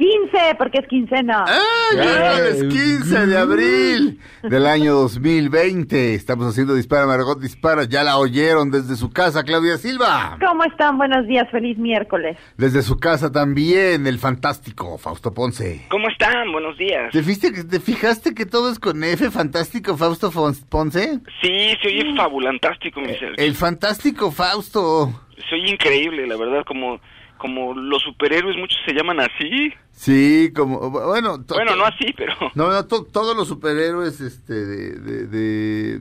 [0.00, 1.44] 15, porque es quincena.
[1.46, 1.60] ¡Ah!
[1.94, 6.14] Miércoles 15 de abril del año 2020.
[6.14, 7.84] Estamos haciendo Dispara, Margot, dispara.
[7.84, 10.38] Ya la oyeron desde su casa, Claudia Silva.
[10.40, 10.96] ¿Cómo están?
[10.96, 12.38] Buenos días, feliz miércoles.
[12.56, 15.84] Desde su casa también, el fantástico Fausto Ponce.
[15.90, 16.50] ¿Cómo están?
[16.50, 17.12] Buenos días.
[17.12, 21.18] ¿Te, fuiste, ¿Te fijaste que todo es con F, fantástico Fausto Fon- Ponce?
[21.42, 23.10] Sí, se oye fabulantástico, mi.
[23.36, 25.10] El fantástico Fausto.
[25.48, 27.00] Se oye increíble, la verdad, como,
[27.40, 29.72] como los superhéroes, muchos se llaman así.
[29.92, 31.42] Sí, como, bueno.
[31.44, 32.34] to- Bueno, no así, pero...
[32.54, 36.00] No, no, to- todos los superhéroes este, de, de, de,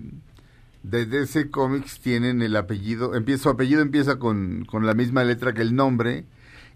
[0.83, 5.53] de DC Comics tienen el apellido, empieza, su apellido empieza con, con la misma letra
[5.53, 6.25] que el nombre.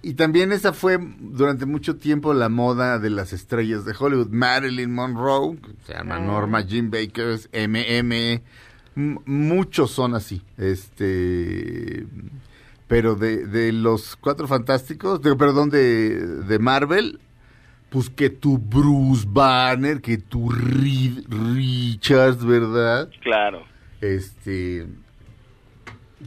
[0.06, 4.30] Y también esa fue durante mucho tiempo la moda de las estrellas de Hollywood.
[4.32, 8.42] Marilyn Monroe, que se llama Norma Jean Baker, MM,
[8.98, 10.42] m- muchos son así.
[10.58, 12.06] Este,
[12.94, 17.20] pero de, de los cuatro fantásticos, de, perdón, de, de Marvel,
[17.90, 23.10] pues que tu Bruce Banner, que tu Reed Richards, ¿verdad?
[23.24, 23.64] Claro.
[24.00, 24.86] Este.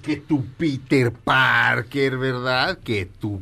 [0.02, 2.78] Que tu Peter Parker, ¿verdad?
[2.80, 3.40] Que tu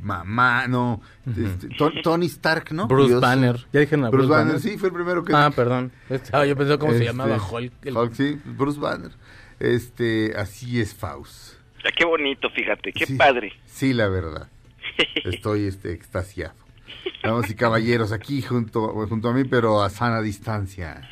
[0.00, 1.00] mamá, no.
[1.26, 2.86] este, To- Tony Stark, ¿no?
[2.86, 3.20] Bruce Dios.
[3.20, 3.66] Banner.
[3.72, 5.34] Ya dijeron a Bruce, Bruce, Banner, sí, fue el primero que.
[5.34, 5.90] Ah, perdón.
[6.08, 7.72] Estaba yo pensando cómo se Este, llamaba Hulk.
[7.86, 9.10] el- Hulk, sí, Bruce Banner.
[9.58, 11.51] Este, así es Faust.
[11.84, 13.14] Ya, qué bonito, fíjate, qué Sí.
[13.14, 13.52] padre.
[13.66, 14.48] Sí, la verdad.
[15.24, 16.54] Estoy este, extasiado.
[17.22, 21.08] Damas y caballeros, aquí junto, junto a mí, pero a sana distancia.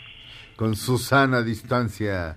[0.57, 2.37] Con Susana distancia.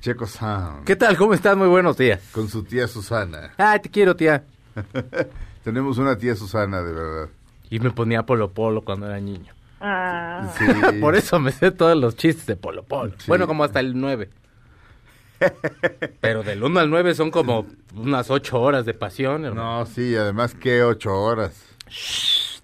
[0.00, 0.84] Checo Sound.
[0.84, 1.16] ¿Qué tal?
[1.16, 1.56] ¿Cómo estás?
[1.56, 2.20] Muy buenos días.
[2.32, 3.52] Con su tía Susana.
[3.58, 4.44] Ah, te quiero, tía.
[5.64, 7.28] Tenemos una tía Susana, de verdad.
[7.70, 9.52] Y me ponía Polo Polo cuando era niño.
[9.80, 10.64] Ah, Sí.
[11.00, 13.12] Por eso me sé todos los chistes de Polo Polo.
[13.18, 13.24] Sí.
[13.26, 14.30] Bueno, como hasta el 9.
[16.20, 19.80] Pero del 1 al 9 son como unas 8 horas de pasión, hermano.
[19.80, 21.64] No, sí, además que ocho horas.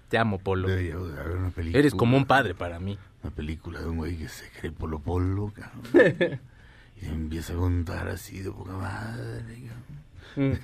[0.09, 0.67] Te amo, Polo.
[0.67, 1.79] Debería haber una película.
[1.79, 2.97] Eres como un padre para mí.
[3.23, 6.39] Una película de un güey que se cree polo polo, cabrón.
[7.01, 10.01] y empieza a contar así de poca madre, cabrón.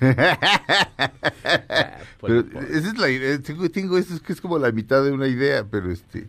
[2.20, 2.66] Polo Pero Polo.
[2.68, 5.26] esa es la idea, tengo, tengo esto es que es como la mitad de una
[5.28, 6.26] idea, pero este,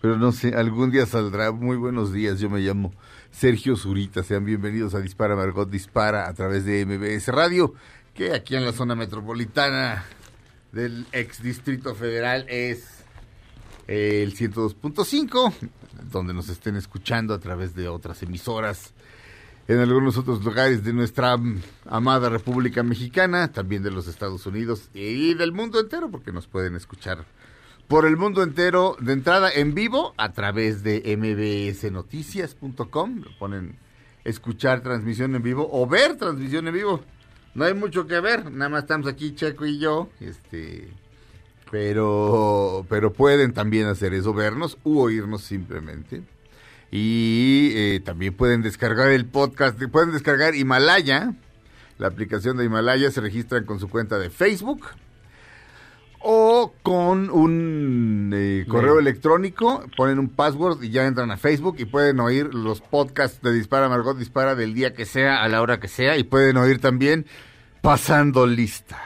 [0.00, 1.52] pero no sé, algún día saldrá.
[1.52, 2.92] Muy buenos días, yo me llamo
[3.32, 7.74] Sergio Zurita, sean bienvenidos a Dispara Margot Dispara a través de MBS Radio,
[8.14, 10.04] que aquí en la zona metropolitana
[10.70, 13.04] del ex Distrito Federal es
[13.88, 15.52] el 102.5,
[16.10, 18.92] donde nos estén escuchando a través de otras emisoras.
[19.66, 21.36] En algunos otros lugares de nuestra
[21.86, 26.76] amada República Mexicana, también de los Estados Unidos y del mundo entero, porque nos pueden
[26.76, 27.24] escuchar
[27.92, 33.20] por el mundo entero de entrada en vivo a través de mbsnoticias.com.
[33.20, 33.76] Lo ponen
[34.24, 37.02] escuchar transmisión en vivo o ver transmisión en vivo.
[37.54, 40.88] No hay mucho que ver, nada más estamos aquí Checo y yo, este,
[41.70, 46.22] pero pero pueden también hacer eso, vernos u oírnos simplemente.
[46.90, 51.34] Y eh, también pueden descargar el podcast, pueden descargar Himalaya,
[51.98, 54.86] la aplicación de Himalaya, se registran con su cuenta de Facebook
[56.22, 61.84] o con un eh, correo electrónico, ponen un password y ya entran a Facebook y
[61.84, 65.80] pueden oír los podcasts de Dispara Margot Dispara del día que sea, a la hora
[65.80, 67.26] que sea, y pueden oír también
[67.80, 68.96] Pasando Lista,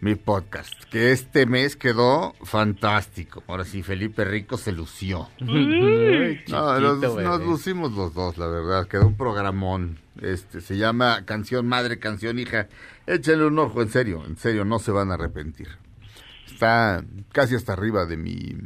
[0.00, 3.42] mi podcast, que este mes quedó fantástico.
[3.46, 5.30] Ahora sí, Felipe Rico se lució.
[5.40, 8.86] Ay, No, nos, lucimos los dos, la verdad.
[8.86, 9.98] Quedó un programón.
[10.20, 12.68] Este, se llama Canción Madre, Canción Hija.
[13.06, 15.68] Échenle un ojo, en serio, en serio, no se van a arrepentir.
[16.56, 18.56] Está casi hasta arriba de mi...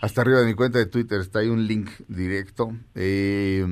[0.00, 2.72] Hasta arriba de mi cuenta de Twitter está ahí un link directo.
[2.94, 3.66] eh,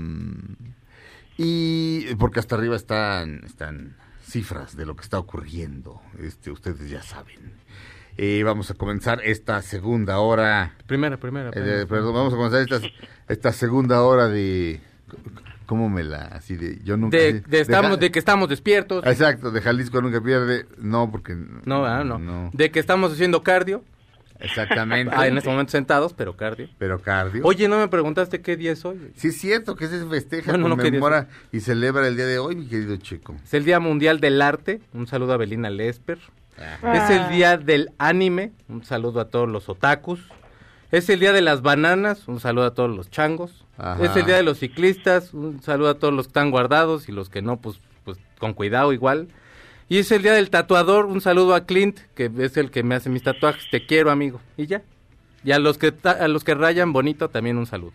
[1.36, 3.96] y porque hasta arriba están, están
[4.26, 6.02] cifras de lo que está ocurriendo.
[6.18, 7.54] Este, ustedes ya saben.
[8.18, 10.74] Y vamos a comenzar esta segunda hora.
[10.86, 11.48] Primera, primera.
[11.48, 11.86] eh, primera.
[11.86, 12.80] perdón, vamos a comenzar esta,
[13.28, 14.80] esta segunda hora de.
[15.70, 16.24] ¿Cómo me la.?
[16.24, 16.80] Así de.
[16.82, 17.16] Yo nunca.
[17.16, 19.06] de, de estamos, Ja- de que estamos despiertos.
[19.06, 20.66] Exacto, de Jalisco nunca pierde.
[20.78, 21.36] No, porque.
[21.64, 23.84] No, ah, no, De que estamos haciendo cardio.
[24.40, 25.14] Exactamente.
[25.16, 26.68] Ah, en este momento sentados, pero cardio.
[26.76, 27.44] Pero cardio.
[27.44, 29.12] Oye, no me preguntaste qué día es hoy.
[29.14, 32.56] Sí, es cierto que se festeja, Bueno, no conmemora y celebra el día de hoy,
[32.56, 33.36] mi querido Checo.
[33.44, 34.80] Es el Día Mundial del Arte.
[34.92, 36.18] Un saludo a Belina Lesper.
[36.58, 36.96] Ah.
[36.96, 38.50] Es el Día del Anime.
[38.68, 40.18] Un saludo a todos los otakus.
[40.92, 42.26] Es el Día de las Bananas.
[42.28, 43.64] Un saludo a todos los changos.
[43.78, 44.04] Ajá.
[44.04, 45.32] Es el Día de los Ciclistas.
[45.34, 48.54] Un saludo a todos los que están guardados y los que no, pues, pues con
[48.54, 49.28] cuidado igual.
[49.88, 51.06] Y es el Día del Tatuador.
[51.06, 53.68] Un saludo a Clint, que es el que me hace mis tatuajes.
[53.70, 54.40] Te quiero, amigo.
[54.56, 54.82] Y ya.
[55.44, 57.94] Y a los que, ta- a los que rayan bonito también un saludo.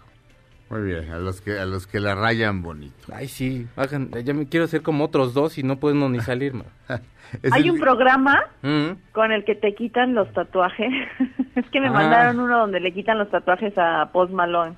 [0.69, 2.95] Muy bien, a los que a los que la rayan bonito.
[3.13, 6.53] Ay, sí, hagan, ya me quiero hacer como otros dos y no podemos ni salir,
[7.51, 8.91] Hay el- un programa Mm.
[9.11, 10.91] con el que te quitan los tatuajes.
[11.55, 11.91] es que me Ah.
[11.91, 14.75] mandaron uno donde le quitan los tatuajes a Post Malone.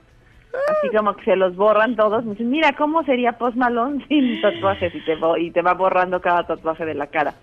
[0.70, 2.24] Así como que se los borran todos.
[2.26, 4.94] Me dicen, mira, ¿cómo sería Post Malone sin tatuajes?
[4.94, 7.36] Y te, bo- y te va borrando cada tatuaje de la cara.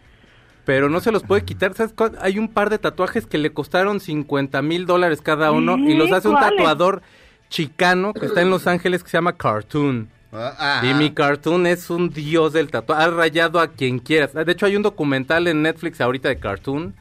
[0.65, 1.75] Pero no se los puede quitar.
[1.75, 2.13] ¿Sabes cuál?
[2.21, 6.11] Hay un par de tatuajes que le costaron 50 mil dólares cada uno y los
[6.13, 6.57] hace un ¿Cuáles?
[6.57, 7.03] tatuador
[7.55, 10.09] chicano que está en Los Ángeles que se llama Cartoon.
[10.33, 10.83] Ah.
[10.83, 13.05] Y mi Cartoon es un dios del tatuaje.
[13.05, 14.35] Ha rayado a quien quieras.
[14.35, 16.95] De hecho, hay un documental en Netflix ahorita de Cartoon.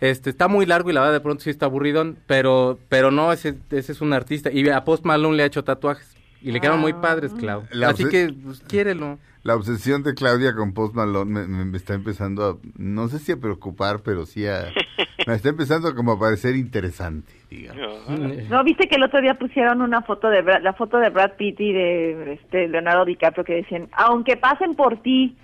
[0.00, 3.32] Este, está muy largo y la verdad de pronto sí está aburridón, pero, pero no,
[3.32, 4.50] ese, ese es un artista.
[4.52, 6.14] Y a Post Malone le ha hecho tatuajes.
[6.40, 7.64] Y le quedaron muy padres, Clau.
[7.72, 9.18] La Así que, pues, quiérelo.
[9.42, 13.18] La obsesión de Claudia con Post Malone me, me- me está empezando a, no sé
[13.18, 14.72] si a preocupar, pero sí a,
[15.26, 18.08] me está empezando como a parecer interesante, digamos.
[18.48, 21.32] ¿No viste que el otro día pusieron una foto de Brad- la foto de Brad
[21.32, 25.36] Pitt y de este, Leonardo DiCaprio que decían, aunque pasen por ti,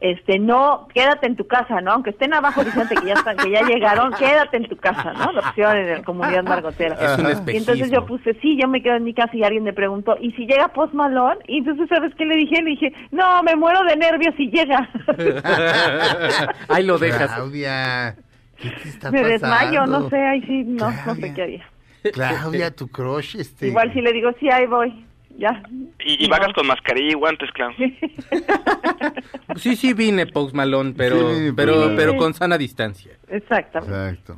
[0.00, 1.90] este, no, quédate en tu casa, ¿no?
[1.90, 5.32] Aunque estén abajo diciendo que ya están, que ya llegaron, quédate en tu casa, ¿no?
[5.32, 6.94] Lo pusieron en la comunidad margotera.
[6.94, 9.64] Es un Y entonces yo puse, sí, yo me quedo en mi casa y alguien
[9.64, 11.40] me preguntó, ¿y si llega Post Malone?
[11.48, 12.62] Y entonces, ¿sabes qué le dije?
[12.62, 14.88] Le dije, no, me muero de nervios si llega.
[16.68, 17.34] Ahí lo dejas.
[17.34, 18.14] Claudia,
[18.60, 21.70] ¿qué te está me desmayo, no sé, ahí sí, no, no sé qué haría.
[22.12, 23.68] Claudia, tu crush, este.
[23.68, 25.04] Igual si le digo, sí, ahí voy,
[25.36, 25.62] ya.
[26.04, 26.36] Y, y No.
[26.36, 27.74] vagas con mascarilla y guantes, claro.
[29.56, 33.12] Sí, sí vine, Post Malone, pero, Sí, pero, pero- pero con sana distancia.
[33.28, 33.94] Exactamente.
[33.96, 34.36] Exacto.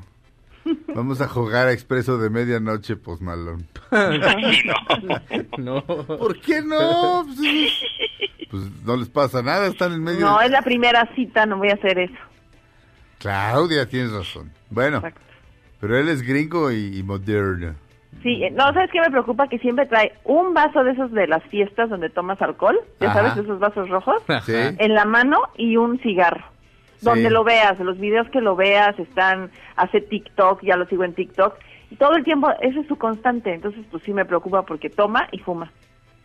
[0.94, 3.64] Vamos a jugar a Expreso de Medianoche, Post Malone.
[3.90, 4.74] No.
[5.58, 5.82] No.
[5.84, 7.26] ¿Por qué no?
[7.26, 7.72] Pues,
[8.50, 10.20] pues no les pasa nada, están en medio.
[10.20, 12.14] No, es la primera cita, no voy a hacer eso.
[13.20, 14.50] Claudia, tienes razón.
[14.70, 15.20] Bueno, Exacto.
[15.80, 17.74] pero él es gringo y, y moderno.
[18.22, 19.46] Sí, eh, no, ¿sabes qué me preocupa?
[19.48, 23.28] Que siempre trae un vaso de esos de las fiestas donde tomas alcohol, ya Ajá.
[23.28, 24.52] sabes, esos vasos rojos, Sí.
[24.56, 26.44] en la mano y un cigarro.
[26.98, 27.06] Sí.
[27.06, 31.14] Donde lo veas, los videos que lo veas están, hace TikTok, ya lo sigo en
[31.14, 31.54] TikTok,
[31.90, 35.28] y todo el tiempo, esa es su constante, entonces pues sí me preocupa porque toma
[35.32, 35.70] y fuma.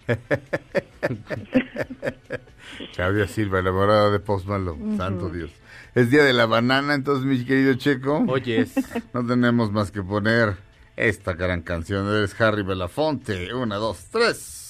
[2.96, 4.98] Claudia Silva, enamorada de Post Malone.
[4.98, 5.52] Santo Dios.
[5.94, 8.26] Es día de la banana, entonces, mi querido Checo.
[8.28, 8.74] Oyes.
[9.14, 10.58] No tenemos más que poner
[10.98, 12.08] esta gran canción.
[12.08, 13.54] Eres Harry Belafonte.
[13.54, 14.64] Una, dos, tres.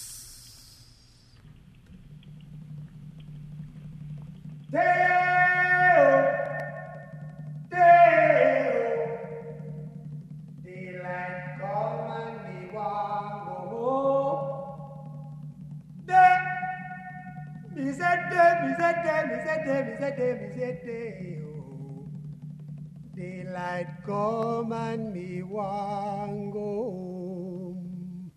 [23.16, 28.32] Daylight come and me want go home.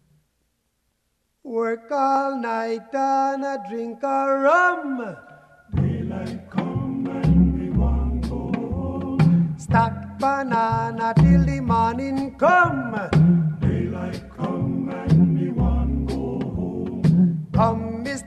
[1.42, 5.16] Work all night and a drink a rum.
[5.74, 9.54] Daylight come and me want go home.
[9.58, 13.47] Stack banana till the morning come.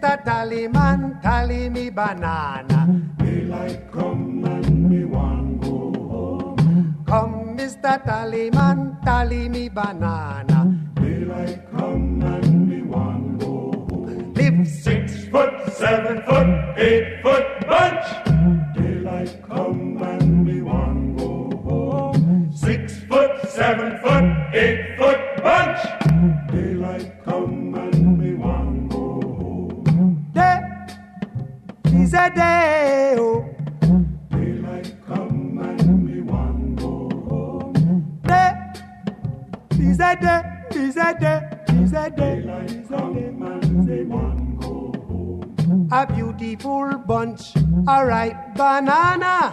[0.01, 0.23] Mr.
[0.25, 2.89] Tallyman, tally me banana.
[3.19, 7.05] Daylight come and me want go home.
[7.05, 8.03] Come, Mr.
[8.03, 10.75] Tallyman, tally me banana.
[10.95, 14.33] Daylight come and me want go home.
[14.33, 18.07] Live six foot, seven foot, eight foot bunch.
[18.73, 22.51] Daylight come and me want go home.
[22.51, 26.00] Six foot, seven foot, eight foot bunch.
[32.01, 33.15] Is a day.
[33.17, 33.45] Oh.
[34.31, 38.19] Daylight come and me want go home.
[38.23, 38.53] Day
[39.79, 40.41] is a day.
[40.73, 41.39] Is a day.
[41.83, 42.41] Is a day.
[42.41, 45.89] Daylight come and me want go home.
[45.91, 47.55] A beautiful bunch,
[47.87, 49.51] a ripe banana.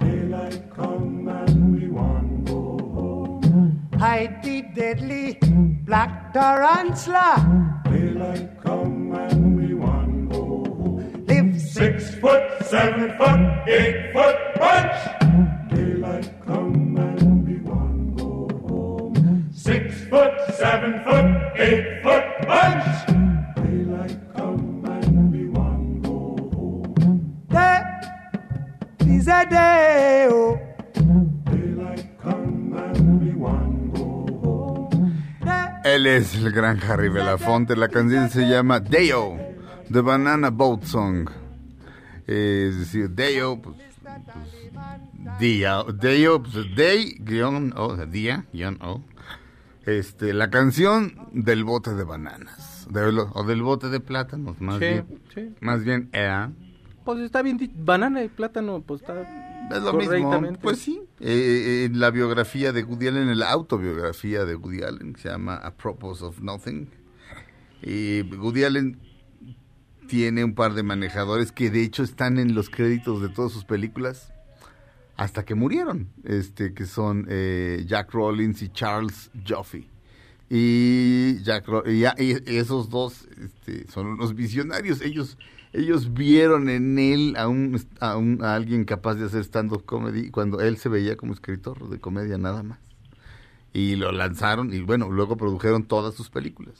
[0.00, 2.60] Daylight come and we want go.
[2.94, 3.88] home.
[3.98, 5.38] hide the deadly
[5.84, 7.28] black tarantula.
[7.84, 9.39] Daylight come and
[11.80, 14.96] six foot, seven foot, eight foot bunch.
[15.70, 19.48] Daylight come and we want go home.
[19.50, 22.84] Six foot, seven foot, eight foot bunch.
[23.64, 26.18] Daylight come and we want go
[26.54, 27.46] home.
[27.48, 27.86] There
[29.06, 30.58] is a day, oh.
[30.92, 34.04] Daylight come and we want go
[34.44, 35.24] home.
[35.42, 37.74] There Él es el gran Harry Belafonte.
[37.74, 39.38] La canción se llama Dayo,
[39.90, 41.30] The Banana Boat Song.
[42.32, 49.02] Eh, es decir, Dayo, pues, pues, día, Dayo, pues, day, guion, o, día, guion, o.
[49.84, 52.86] Este, la canción del bote de bananas.
[52.90, 55.06] de o del bote de plátanos, más Sí, bien.
[55.34, 55.54] sí.
[55.60, 56.52] Más bien, era.
[57.04, 59.20] Pues está bien, banana y plátano, pues está
[59.74, 60.40] Es lo mismo.
[60.60, 61.00] Pues sí.
[61.18, 65.28] Eh, en la biografía de Woody Allen, en la autobiografía de Woody Allen, que se
[65.30, 66.88] llama A Propos of Nothing.
[67.82, 68.98] Y Woody Allen
[70.10, 73.64] tiene un par de manejadores que de hecho están en los créditos de todas sus
[73.64, 74.32] películas
[75.16, 79.86] hasta que murieron, este que son eh, Jack Rollins y Charles Joffe.
[80.48, 85.00] Y Jack y, y esos dos este, son unos visionarios.
[85.00, 85.38] Ellos
[85.72, 90.30] ellos vieron en él a un, a un a alguien capaz de hacer stand-up comedy
[90.30, 92.80] cuando él se veía como escritor de comedia nada más.
[93.72, 96.74] Y lo lanzaron y bueno, luego produjeron todas sus películas.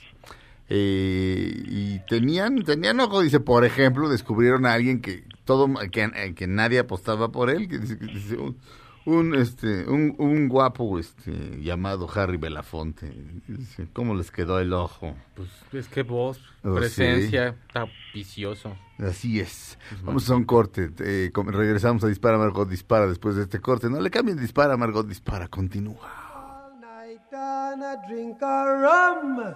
[0.73, 6.35] Eh, y tenían tenían ojo dice por ejemplo descubrieron a alguien que todo que, eh,
[6.37, 8.57] que nadie apostaba por él que dice, que dice, un,
[9.05, 13.12] un, este un, un guapo este llamado Harry Belafonte
[13.49, 18.77] Dice, cómo les quedó el ojo Pues es que voz, Oh, presencia, está vicioso.
[18.99, 19.79] Así es.
[20.05, 20.91] Vamos a un corte.
[21.00, 23.89] eh, regresamos a Dispara, Margot Dispara después de este corte.
[23.89, 25.49] No le cambien Dispara, Margot Dispara.
[25.49, 25.97] Continúa.
[26.35, 29.55] all night and a drink a rum.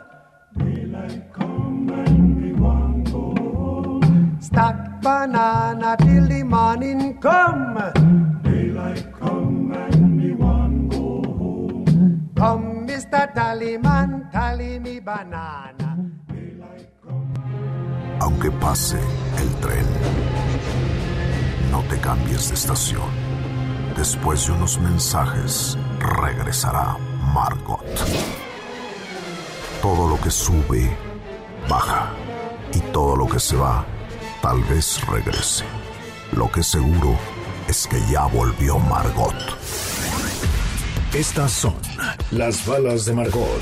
[0.56, 2.50] Daylight come and we
[3.11, 4.00] go.
[4.40, 7.75] Stack banana till the morning come.
[8.42, 12.30] Daylight come and we want go home.
[12.37, 13.34] Come, Mr.
[13.34, 15.99] Tallyman, tally me banana.
[16.28, 17.34] Daylight come.
[18.20, 19.00] Aunque pase
[19.38, 19.87] el tren,
[21.73, 23.11] no te cambies de estación.
[23.96, 26.96] Después de unos mensajes, regresará
[27.34, 27.80] Margot.
[29.84, 30.96] Todo lo que sube,
[31.68, 32.10] baja.
[32.72, 33.84] Y todo lo que se va,
[34.40, 35.66] tal vez regrese.
[36.32, 37.18] Lo que seguro
[37.68, 39.34] es que ya volvió Margot.
[41.12, 41.74] Estas son
[42.30, 43.60] las balas de Margot.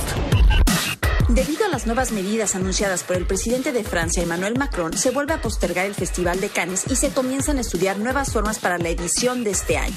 [1.29, 5.33] Debido a las nuevas medidas anunciadas por el presidente de Francia, Emmanuel Macron, se vuelve
[5.33, 8.91] a postergar el Festival de Cannes y se comienzan a estudiar nuevas formas para la
[8.91, 9.97] edición de este año.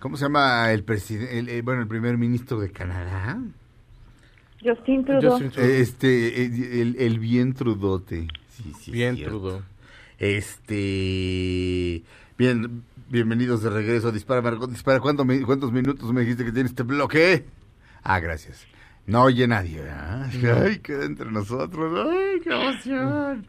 [0.00, 1.60] ¿Cómo se llama el presidente?
[1.60, 3.38] bueno, el primer ministro de Canadá.
[4.66, 5.30] Justin Trudeau.
[5.32, 5.70] Justin Trudeau.
[5.70, 8.26] Este, eh, el, el bien trudote.
[8.48, 9.16] Sí, sí, Bien.
[9.22, 9.62] Trudeau.
[10.18, 12.02] Este.
[12.38, 15.00] Bien, bienvenidos de regreso a Dispara, Margot Dispara.
[15.00, 17.44] ¿Cuánto me- ¿Cuántos minutos me dijiste que tiene este bloque?
[18.02, 18.66] Ah, gracias.
[19.06, 20.28] No oye nadie, ¿verdad?
[20.64, 22.06] Ay, queda entre nosotros.
[22.10, 23.46] Ay, qué emoción.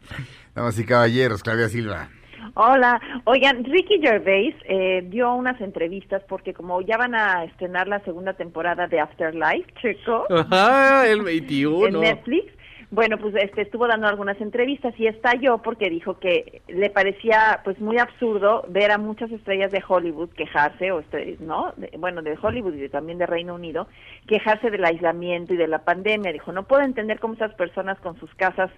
[0.54, 2.10] Damas y caballeros, Claudia Silva.
[2.54, 8.00] Hola, oigan, Ricky Gervais eh, dio unas entrevistas porque como ya van a estrenar la
[8.00, 11.86] segunda temporada de Afterlife, chico, Ajá, el 21.
[11.86, 12.52] en Netflix,
[12.90, 17.78] bueno, pues este estuvo dando algunas entrevistas y estalló porque dijo que le parecía pues
[17.80, 22.38] muy absurdo ver a muchas estrellas de Hollywood quejarse o este, no, De- bueno, de
[22.40, 23.88] Hollywood y de- también de Reino Unido,
[24.26, 26.32] quejarse del aislamiento y de la pandemia.
[26.32, 28.70] Dijo, no puedo entender cómo esas personas con sus casas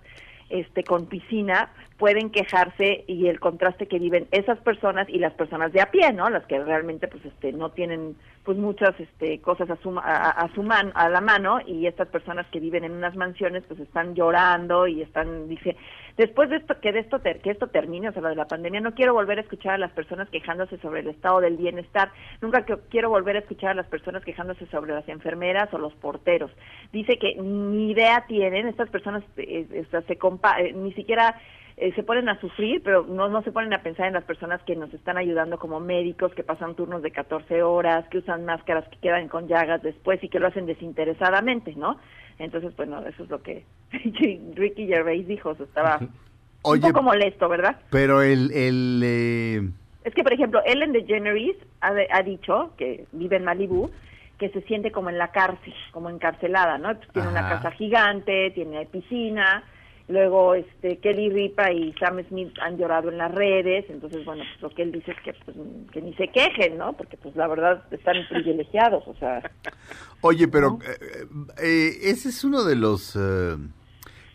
[0.48, 5.70] este con piscina pueden quejarse y el contraste que viven esas personas y las personas
[5.72, 6.28] de a pie, ¿no?
[6.30, 10.48] Las que realmente pues este no tienen pues muchas este cosas a su a, a
[10.54, 14.14] su man, a la mano y estas personas que viven en unas mansiones pues están
[14.14, 15.76] llorando y están dice,
[16.16, 18.48] después de esto que de esto ter- que esto termine, o sea, lo de la
[18.48, 22.10] pandemia, no quiero volver a escuchar a las personas quejándose sobre el estado del bienestar,
[22.40, 25.92] nunca que- quiero volver a escuchar a las personas quejándose sobre las enfermeras o los
[25.96, 26.50] porteros.
[26.92, 31.38] Dice que ni idea tienen estas personas eh, eh, se compa eh, ni siquiera
[31.76, 34.62] eh, se ponen a sufrir, pero no, no se ponen a pensar en las personas
[34.62, 38.88] que nos están ayudando como médicos, que pasan turnos de 14 horas, que usan máscaras
[38.88, 41.98] que quedan con llagas después y que lo hacen desinteresadamente, ¿no?
[42.38, 46.00] Entonces, bueno, eso es lo que Ricky Gervais dijo, o sea, estaba
[46.62, 47.76] Oye, un poco molesto, ¿verdad?
[47.90, 48.50] pero el...
[48.52, 49.70] el eh,
[50.04, 53.90] Es que, por ejemplo, Ellen DeGeneres ha, ha dicho, que vive en Malibú,
[54.38, 56.94] que se siente como en la cárcel, como encarcelada, ¿no?
[56.96, 59.62] Pues tiene una casa gigante, tiene piscina,
[60.10, 64.62] Luego, este, Kelly Ripa y Sam Smith han llorado en las redes, entonces, bueno, pues
[64.62, 65.56] lo que él dice es que, pues,
[65.92, 66.92] que ni se quejen, ¿no?
[66.96, 69.40] Porque, pues, la verdad, están privilegiados, o sea...
[70.22, 71.26] Oye, pero eh,
[71.62, 73.14] eh, ese es uno de los...
[73.16, 73.56] eh,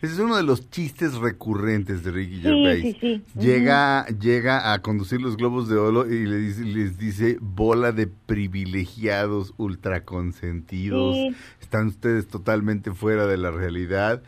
[0.02, 2.82] ese es uno de los chistes recurrentes de Ricky Sí, Gervais.
[2.82, 3.22] sí, sí.
[3.38, 8.06] Llega, llega a conducir los globos de oro y le dice- les dice bola de
[8.06, 11.14] privilegiados ultraconsentidos.
[11.16, 11.34] Sí.
[11.60, 14.22] Están ustedes totalmente fuera de la realidad.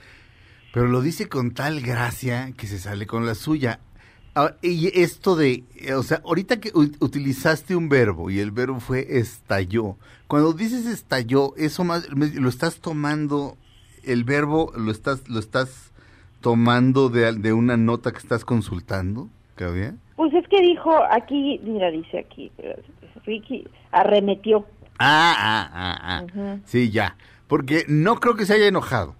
[0.78, 3.80] Pero lo dice con tal gracia que se sale con la suya.
[4.36, 8.78] Ah, y esto de, eh, o sea, ahorita que utilizaste un verbo y el verbo
[8.78, 9.96] fue estalló.
[10.28, 13.56] Cuando dices estalló, eso más lo estás tomando
[14.04, 15.92] el verbo lo estás lo estás
[16.42, 19.96] tomando de, de una nota que estás consultando, Claudia.
[20.14, 22.52] Pues es que dijo aquí, mira, dice aquí,
[23.26, 24.64] Ricky arremetió.
[25.00, 26.56] Ah, ah, ah, ah.
[26.66, 27.16] Sí, ya.
[27.48, 29.16] Porque no creo que se haya enojado.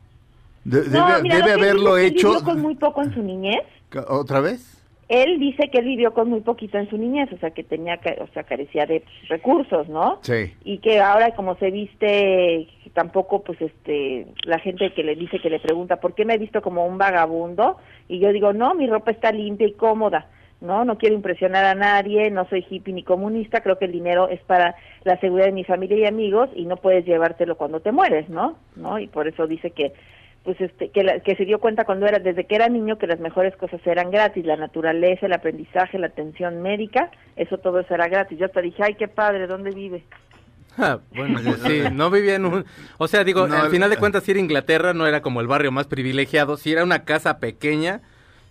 [0.71, 2.29] De- No, debe mira, haberlo dice hecho.
[2.29, 3.63] vivió con muy poco en su niñez.
[4.09, 4.75] ¿Otra vez?
[5.09, 7.99] Él dice que él vivió con muy poquito en su niñez, o sea, que tenía,
[8.21, 10.19] o sea, carecía de recursos, ¿no?
[10.21, 10.53] Sí.
[10.65, 15.49] y que ahora como se viste tampoco pues este la gente que le dice que
[15.51, 17.77] le pregunta por qué me he visto como un vagabundo
[18.09, 20.27] y yo digo no mi ropa está limpia y cómoda
[20.61, 24.29] no no quiero impresionar a nadie no soy hippie ni comunista creo que el dinero
[24.29, 27.93] es para la seguridad de mi familia y amigos y no puedes llevártelo cuando te
[27.93, 29.93] mueres no no y por eso dice que
[30.49, 33.07] pues este que, la- que se dio cuenta cuando era desde que era niño que
[33.07, 37.93] las mejores cosas eran gratis la naturaleza el aprendizaje la atención médica eso todo eso
[37.93, 40.05] era gratis yo hasta dije ay qué padre dónde vive
[40.79, 42.65] Ah, bueno, sí, no vivía en un...
[42.99, 45.49] O sea, digo, No, al final de cuentas, si era Inglaterra, no era como el
[45.49, 48.01] barrio más privilegiado, si era una casa pequeña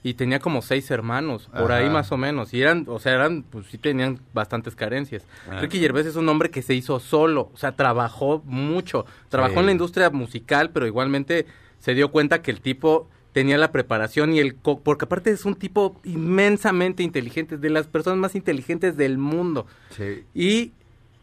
[0.04, 3.44] y tenía como seis hermanos, por ahí más o menos, y eran, o sea, eran,
[3.44, 5.26] pues sí tenían bastantes carencias.
[5.50, 5.60] Ah.
[5.62, 9.60] Ricky Gervais es un hombre que se hizo solo, o sea, trabajó mucho, trabajó Sí.
[9.62, 11.46] en la industria musical, pero igualmente
[11.80, 14.56] se dio cuenta que el tipo tenía la preparación y el...
[14.56, 19.66] co- porque aparte es un tipo inmensamente inteligente, de las personas más inteligentes del mundo
[19.96, 20.24] Sí.
[20.34, 20.72] y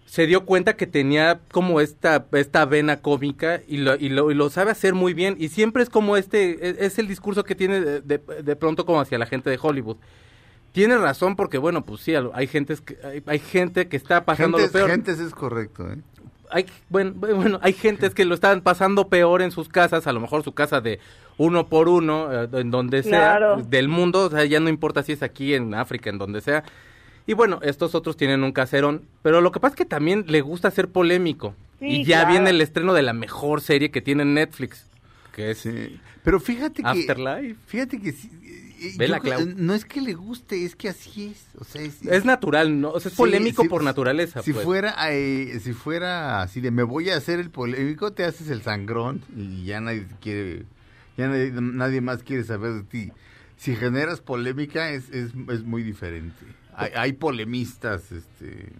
[0.07, 4.35] se dio cuenta que tenía como esta esta vena cómica y lo, y lo, y
[4.35, 7.55] lo sabe hacer muy bien y siempre es como este es, es el discurso que
[7.55, 9.97] tiene de, de, de pronto como hacia la gente de Hollywood
[10.73, 14.59] tiene razón porque bueno pues sí hay gente que hay, hay gente que está pasando
[14.59, 15.97] Gentes, lo peor gentes es correcto, ¿eh?
[16.55, 20.21] Hay bueno, bueno hay gentes que lo están pasando peor en sus casas a lo
[20.21, 21.01] mejor su casa de
[21.37, 23.57] uno por uno eh, en donde Claro.
[23.57, 26.41] sea del mundo o sea ya no importa si es aquí en África en donde
[26.41, 26.65] sea
[27.27, 30.41] y bueno estos otros tienen un caserón pero lo que pasa es que también le
[30.41, 32.31] gusta ser polémico Sí, y ya claro.
[32.31, 34.87] viene el estreno de la mejor serie que tiene Netflix
[35.35, 35.99] que es Sí.
[36.23, 36.89] Pero fíjate que...
[36.89, 38.15] Afterlife Fíjate que...
[38.97, 39.47] Vela, Clau.
[39.57, 41.47] no es que le guste, es que así es.
[41.59, 44.65] O sea, es, es natural no o sea, es Sí, polémico por naturaleza Si pues.
[44.65, 48.63] fuera eh, si fuera así de me voy a hacer el polémico, te haces el
[48.63, 50.65] sangrón y ya nadie quiere,
[51.17, 53.13] ya nadie, nadie más quiere saber de ti.
[53.57, 56.45] Si generas polémica es, es, es muy diferente.
[56.75, 58.73] Hay, hay polemistas, este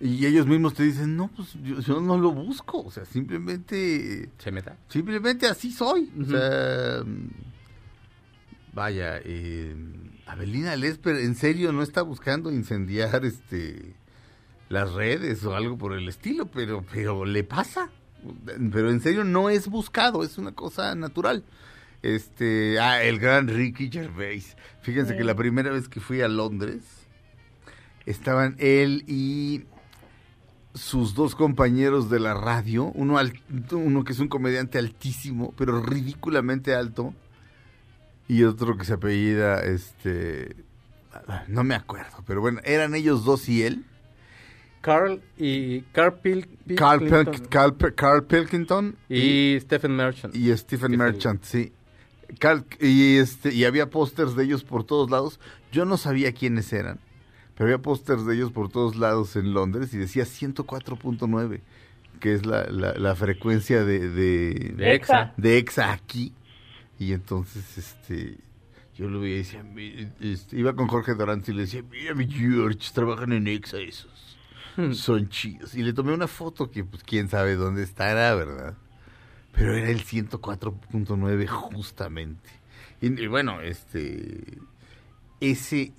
[0.00, 4.28] y ellos mismos te dicen, no, pues yo, yo no lo busco, o sea, simplemente
[4.38, 6.10] se meta Simplemente así soy.
[6.20, 7.02] O sea,
[8.74, 9.74] vaya, eh,
[10.26, 13.94] Abelina Lesper en serio no está buscando incendiar este
[14.68, 17.90] las redes o algo por el estilo, pero pero le pasa.
[18.72, 21.44] Pero en serio no es buscado, es una cosa natural.
[22.02, 24.56] Este, ah, el gran Ricky Gervais.
[24.82, 26.82] Fíjense que la primera vez que fui a Londres
[28.06, 29.64] estaban él y
[30.74, 33.40] sus dos compañeros de la radio, uno, al-
[33.72, 37.14] uno que es un comediante altísimo, pero ridículamente alto,
[38.28, 40.56] y otro que se apellida, este,
[41.48, 43.84] no me acuerdo, pero bueno, eran ellos dos y él,
[44.80, 50.96] Carl y Carl Pil- Carl, Pilkington Pel- Carl Carl Pilkington y Stephen Merchant y Stephen
[50.98, 51.72] Merchant, sí.
[52.38, 55.40] Carl- y este y había pósters de ellos por todos lados.
[55.72, 56.98] Yo no sabía quiénes eran,
[57.54, 61.60] pero había pósters de ellos por todos lados en Londres y decía 104.9,
[62.20, 66.32] que es la, la, la frecuencia de, de, de Exa de EXA aquí.
[66.98, 68.38] Y entonces, este,
[68.96, 72.14] yo lo veía y decía, "Mi- este, iba con Jorge Dorantes y le decía, mira
[72.14, 74.38] mi George, trabajan en EXA esos.
[74.76, 74.92] Hmm.
[74.92, 75.74] Son chidos.
[75.74, 78.76] Y le tomé una foto que, pues, quién sabe dónde estará, ¿verdad?
[79.52, 82.50] Pero era el 104.9 justamente.
[83.00, 84.58] Y, y bueno, este,
[85.40, 85.92] ese,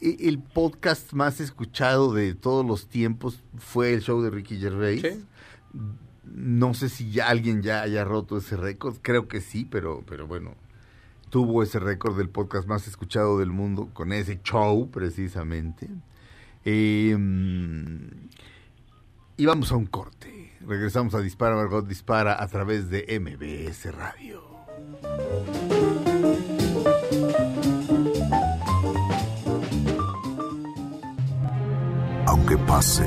[0.00, 5.00] e- el podcast más escuchado de todos los tiempos fue el show de Ricky Gervais.
[5.02, 5.24] Sí.
[6.30, 10.26] No sé si ya alguien ya haya roto ese récord, creo que sí, pero, pero
[10.26, 10.54] bueno,
[11.28, 15.88] tuvo ese récord del podcast más escuchado del mundo con ese show precisamente.
[16.64, 18.10] Em,
[19.36, 20.52] y vamos a un corte.
[20.66, 24.42] Regresamos a Dispara, Margot Dispara a través de MBS Radio.
[32.26, 33.06] Aunque pase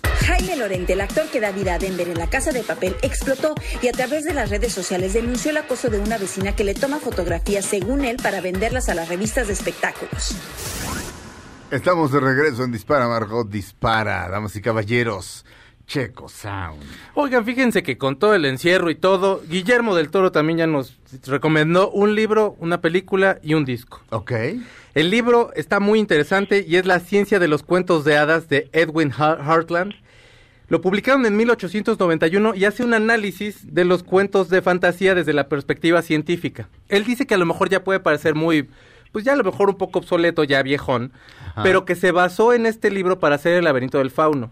[0.31, 3.53] Jaime Lorente, el actor que da vida a Denver en la casa de papel, explotó
[3.81, 6.73] y a través de las redes sociales denunció el acoso de una vecina que le
[6.73, 10.33] toma fotografías, según él, para venderlas a las revistas de espectáculos.
[11.69, 15.45] Estamos de regreso en Dispara, Margot Dispara, damas y caballeros.
[15.85, 16.81] Checo Sound.
[17.15, 20.97] Oigan, fíjense que con todo el encierro y todo, Guillermo del Toro también ya nos
[21.25, 23.99] recomendó un libro, una película y un disco.
[24.11, 24.31] Ok.
[24.93, 28.69] El libro está muy interesante y es La ciencia de los cuentos de hadas de
[28.73, 29.93] Edwin Har- Hartland.
[30.67, 35.47] Lo publicaron en 1891 y hace un análisis de los cuentos de fantasía desde la
[35.49, 36.69] perspectiva científica.
[36.89, 38.69] Él dice que a lo mejor ya puede parecer muy,
[39.11, 41.11] pues ya a lo mejor un poco obsoleto, ya viejón,
[41.51, 41.63] Ajá.
[41.63, 44.51] pero que se basó en este libro para hacer El laberinto del fauno.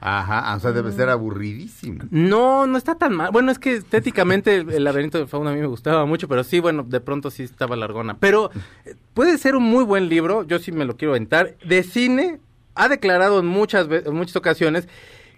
[0.00, 2.04] Ajá, o sea, debe ser aburridísimo.
[2.10, 3.30] No, no está tan mal.
[3.32, 6.60] Bueno, es que estéticamente el, laberinto del fauno a mí me gustaba mucho, pero sí,
[6.60, 8.16] bueno, de pronto sí estaba largona.
[8.18, 8.50] Pero
[8.84, 11.56] eh, puede ser un muy buen libro, yo sí me lo quiero aventar.
[11.64, 12.38] De cine,
[12.76, 14.88] ha declarado en muchas, en muchas ocasiones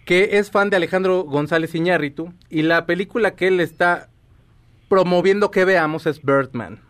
[0.05, 4.11] que es fan de Alejandro González Iñárritu y la película que él está
[4.89, 6.81] promoviendo que veamos es Birdman.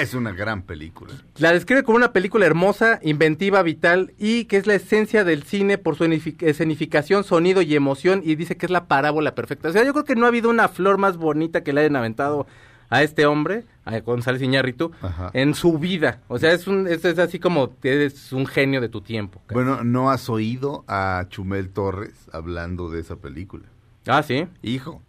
[0.00, 1.12] Es una gran película.
[1.38, 5.76] La describe como una película hermosa, inventiva, vital y que es la esencia del cine
[5.76, 9.68] por su enifi- escenificación, sonido y emoción y dice que es la parábola perfecta.
[9.68, 11.96] O sea, yo creo que no ha habido una flor más bonita que le hayan
[11.96, 12.46] aventado
[12.88, 15.30] a este hombre, a González Iñárritu, Ajá.
[15.34, 16.20] en su vida.
[16.28, 19.40] O sea, es, un, es, es así como eres un genio de tu tiempo.
[19.50, 23.64] Bueno, ¿no has oído a Chumel Torres hablando de esa película?
[24.06, 24.46] Ah, sí.
[24.62, 25.00] Hijo,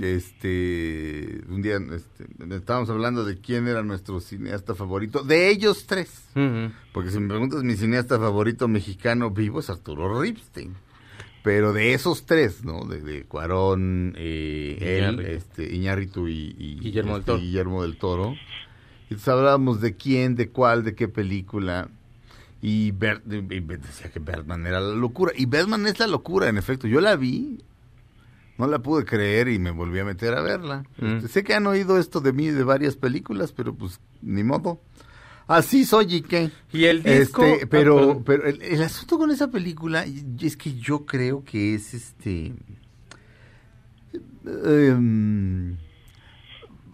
[0.00, 6.24] este, un día este, estábamos hablando de quién era nuestro cineasta favorito, de ellos tres.
[6.92, 10.74] Porque si me preguntas, mi cineasta favorito mexicano vivo es Arturo Ripstein.
[11.42, 12.84] Pero de esos tres, ¿no?
[12.84, 17.42] De, de Cuarón, eh, él, este, Iñárritu y, y- Guillermo del este, Toro.
[17.42, 18.32] Guillermo del Toro.
[19.10, 21.88] Y entonces hablábamos de quién, de cuál, de qué película.
[22.60, 25.32] Y, Ber- y decía que Bergman era la locura.
[25.36, 26.86] Y Bergman es la locura, en efecto.
[26.86, 27.58] Yo la vi,
[28.58, 30.84] no la pude creer y me volví a meter a verla.
[30.98, 31.16] Mm.
[31.16, 34.80] Este, sé que han oído esto de mí de varias películas, pero pues ni modo.
[35.46, 36.50] Así soy y qué.
[36.72, 37.44] Y el disco...
[37.44, 40.04] Este, ah, pero pero el, el asunto con esa película
[40.40, 42.54] es que yo creo que es este
[44.44, 45.76] em,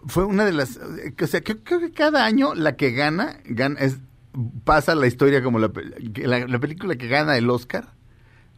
[0.07, 3.79] fue una de las o sea creo, creo que cada año la que gana gana
[3.79, 3.99] es
[4.63, 5.71] pasa la historia como la,
[6.15, 7.93] la, la película que gana el Oscar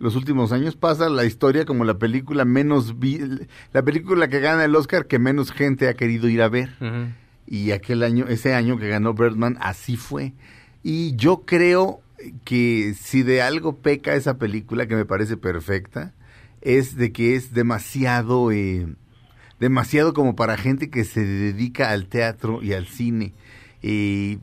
[0.02, 3.20] los últimos años pasa la historia como la película menos vi-
[3.72, 6.72] la película que gana el Oscar que menos gente ha querido ir a ver
[7.48, 10.34] y aquel año, ese año que ganó Birdman, así fue.
[10.84, 12.02] Y yo creo
[12.46, 16.14] que si de algo peca esa película, que me parece perfecta,
[16.62, 18.88] es de que es demasiado, eh,
[19.60, 23.34] demasiado como para gente que se dedica al teatro y al cine.
[23.84, 24.38] Eh,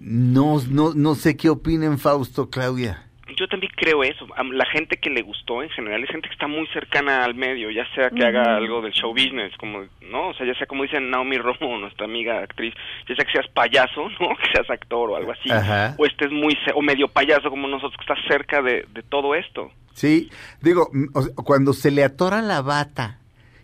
[0.00, 3.07] no, no, no sé qué opinen Fausto, Claudia.
[3.36, 4.26] Yo también creo eso.
[4.52, 7.70] La gente que le gustó en general es gente que está muy cercana al medio,
[7.70, 10.28] ya sea que haga algo del show business, como, ¿no?
[10.28, 12.74] O sea, ya sea como dicen Naomi Romo, nuestra amiga actriz,
[13.08, 14.28] ya sea que seas payaso, ¿no?
[14.36, 15.50] Que seas actor o algo así.
[15.50, 15.94] Ajá.
[15.98, 19.70] O estés muy, o medio payaso como nosotros, que estás cerca de, de todo esto.
[19.94, 23.18] Sí, digo, mm, o sea, cuando se le atora la bata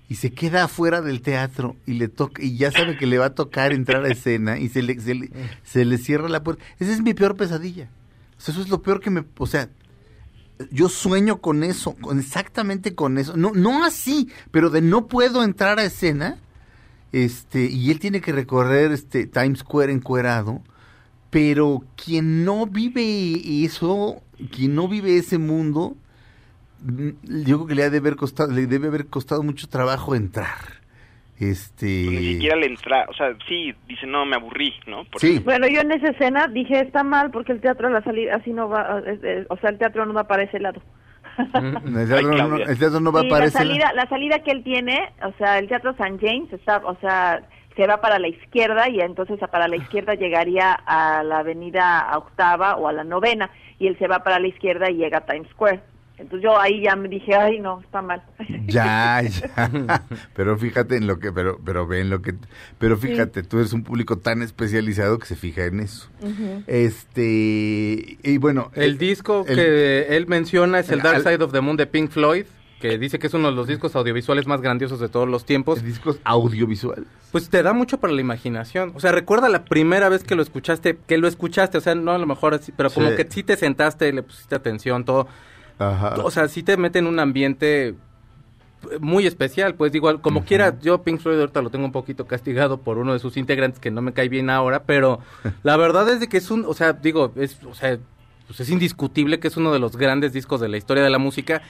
[0.09, 3.27] y se queda afuera del teatro y le toca y ya sabe que le va
[3.27, 5.31] a tocar entrar a escena y se le, se le,
[5.63, 6.63] se le cierra la puerta.
[6.79, 7.89] Esa es mi peor pesadilla.
[8.49, 9.69] Eso es lo peor que me, o sea,
[10.71, 13.37] yo sueño con eso, con exactamente con eso.
[13.37, 16.39] No no así, pero de no puedo entrar a escena.
[17.13, 20.63] Este, y él tiene que recorrer este Times Square encuerado,
[21.31, 25.97] pero quien no vive eso, quien no vive ese mundo,
[26.83, 27.11] mm,
[27.45, 30.74] yo creo que le ha de haber costado, le debe haber costado mucho trabajo entrar.
[31.51, 35.05] Este, Ni siquiera le entra, o sea, sí, dice, no, me aburrí, ¿no?
[35.05, 35.31] Por Sí.
[35.33, 35.53] ejemplo.
[35.53, 38.53] Bueno, yo en esa escena dije, está mal porque el teatro a la salida así
[38.53, 40.81] no va, eh, eh, o sea, el teatro no va para ese lado.
[41.37, 41.73] el,
[42.09, 42.65] teatro, Ay, no, Claudia.
[42.67, 43.63] el teatro no va Sí, a la aparecer.
[43.63, 47.43] salida, la salida que él tiene, o sea, el Teatro San James está, o sea,
[47.77, 52.09] se va para la izquierda y entonces a- para la izquierda llegaría a la avenida
[52.17, 55.27] octava o a la novena y él se va para la izquierda y llega a
[55.27, 55.81] Times Square.
[56.25, 58.23] Entonces yo ahí ya me dije, ay no, está mal.
[58.67, 60.03] Ya, ya.
[60.35, 62.35] Pero fíjate en lo que, pero, pero ve en lo que,
[62.79, 66.09] pero fíjate, tú eres un público tan especializado que se fija en eso.
[66.67, 68.71] Este, y bueno.
[68.75, 71.61] El eh, disco el- que él menciona es el el- Dark al- Side of the
[71.61, 72.47] Moon de Pink Floyd,
[72.81, 75.83] que dice que es uno de los discos audiovisuales más grandiosos de todos los tiempos.
[75.83, 77.05] ¿Discos audiovisuales?
[77.33, 78.93] Pues te da mucho para la imaginación.
[78.95, 82.13] O sea, recuerda la primera vez que lo escuchaste, que lo escuchaste, o sea, no
[82.13, 83.17] a lo mejor así, pero como Sí.
[83.17, 85.29] que sí te sentaste, le pusiste atención, todo.
[85.79, 86.15] Ajá.
[86.23, 87.95] O sea, sí te mete en un ambiente
[89.01, 92.79] muy especial, pues igual, como quiera, yo Pink Floyd ahorita lo tengo un poquito castigado
[92.79, 95.21] por uno de sus integrantes que no me cae bien ahora, pero
[95.63, 97.99] la verdad es de que es un, o sea, digo, es, o sea,
[98.47, 101.19] pues es indiscutible que es uno de los grandes discos de la historia de la
[101.19, 101.63] música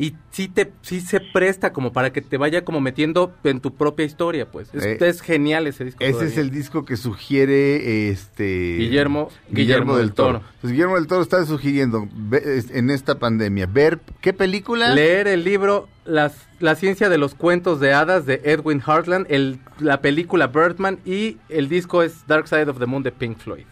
[0.00, 3.74] y sí te, sí se presta como para que te vaya como metiendo en tu
[3.74, 4.74] propia historia, pues.
[4.74, 6.02] Es, Eh, es genial ese disco.
[6.02, 10.38] Ese es el disco que sugiere este Guillermo- Guillermo, Guillermo del del Toro.
[10.40, 10.50] Toro.
[10.60, 15.88] Pues Guillermo del Toro está sugiriendo en esta pandemia ver qué película Leer el libro
[16.04, 20.98] las, La ciencia de los cuentos de hadas de Edwin Hartland, el, la película Birdman
[21.04, 23.64] y el disco es Dark Side of the Moon de Pink Floyd.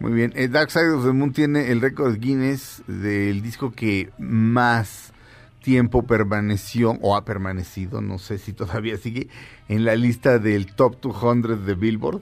[0.00, 4.10] Muy bien, eh, Dark Side of the Moon tiene el récord Guinness del disco que
[4.18, 5.12] más
[5.64, 9.28] tiempo permaneció o ha permanecido, no sé si todavía sigue,
[9.68, 12.20] en la lista del Top 200 de Billboard,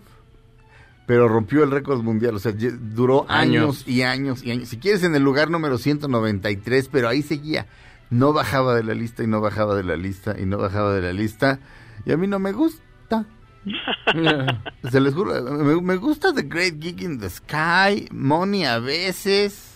[1.07, 3.83] pero rompió el récord mundial, o sea, duró años.
[3.83, 3.89] Años.
[3.89, 4.69] y años y años.
[4.69, 7.67] Si quieres en el lugar número 193, pero ahí seguía,
[8.11, 11.03] no bajaba de la lista y no bajaba de la lista y no bajaba de
[11.03, 11.59] la lista,
[12.07, 13.27] y a mí no me gusta.
[14.91, 19.72] Se les juro, me, me gusta The Great Geek in the Sky, Money a veces,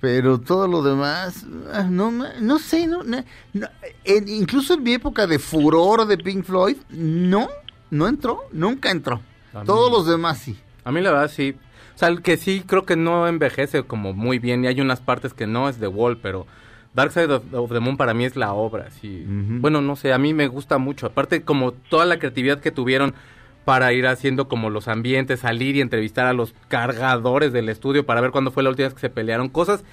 [0.00, 3.66] pero todo lo demás, ah, no, no sé, no, no- no,
[4.04, 7.48] en- incluso en mi época de furor de Pink Floyd, no,
[7.90, 9.20] no entró, nunca entró.
[9.54, 10.58] Mí- Todos los demás sí.
[10.84, 11.56] A mí la verdad sí.
[11.94, 15.00] O sea, el que sí creo que no envejece como muy bien y hay unas
[15.00, 16.46] partes que no es The Wall, pero
[16.94, 19.24] Dark Side of, of the Moon para mí es la obra, sí.
[19.26, 21.06] Bueno, no sé, a mí me gusta mucho.
[21.06, 23.14] Aparte como toda la creatividad que tuvieron
[23.64, 28.20] para ir haciendo como los ambientes, salir y entrevistar a los cargadores del estudio para
[28.20, 29.84] ver cuándo fue la última vez que se pelearon, cosas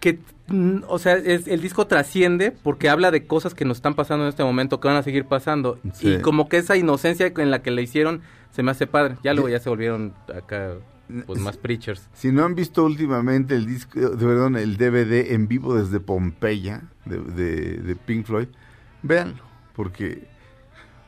[0.00, 3.94] que, mm, o sea, es, el disco trasciende porque habla de cosas que nos están
[3.94, 5.78] pasando en este momento, que van a seguir pasando.
[5.94, 6.14] Sí.
[6.14, 9.16] Y como que esa inocencia en la que le hicieron se me hace padre.
[9.22, 10.74] Ya luego ya se volvieron acá,
[11.26, 12.08] pues más preachers.
[12.12, 16.82] Si no han visto últimamente el disco, de, perdón, el DVD en vivo desde Pompeya
[17.04, 18.48] de, de- de Pink Floyd,
[19.02, 19.42] véanlo,
[19.74, 20.26] porque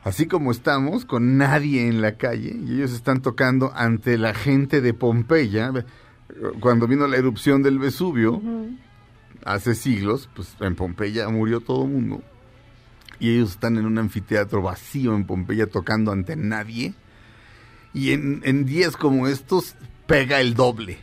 [0.03, 4.81] así como estamos, con nadie en la calle, y ellos están tocando ante la gente
[4.81, 5.71] de Pompeya,
[6.59, 8.41] cuando vino la erupción del Vesubio,
[9.45, 12.23] hace siglos, pues en Pompeya murió todo el mundo,
[13.19, 16.93] y ellos están en un anfiteatro vacío en Pompeya tocando ante nadie,
[17.93, 20.99] y en, en días como estos pega el doble.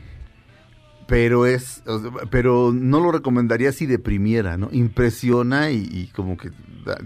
[1.08, 1.84] Pero es,
[2.30, 4.68] pero no lo recomendaría si deprimiera, ¿no?
[4.72, 6.50] Impresiona y, y como que
[6.84, 6.98] da-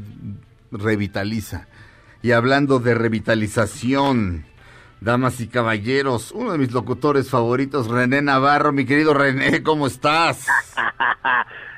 [0.71, 1.69] revitaliza.
[2.23, 4.45] Y hablando de revitalización,
[5.01, 10.47] damas y caballeros, uno de mis locutores favoritos, René Navarro, mi querido René, ¿cómo estás?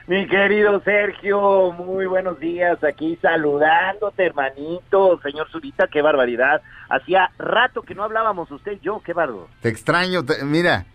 [0.09, 2.83] Mi querido Sergio, muy buenos días.
[2.83, 5.21] Aquí saludándote, hermanito.
[5.23, 6.61] Señor Zurita, qué barbaridad.
[6.91, 9.49] Hacía rato que no hablábamos usted y yo, qué bardo.
[9.61, 10.87] Te extraño, te- mira,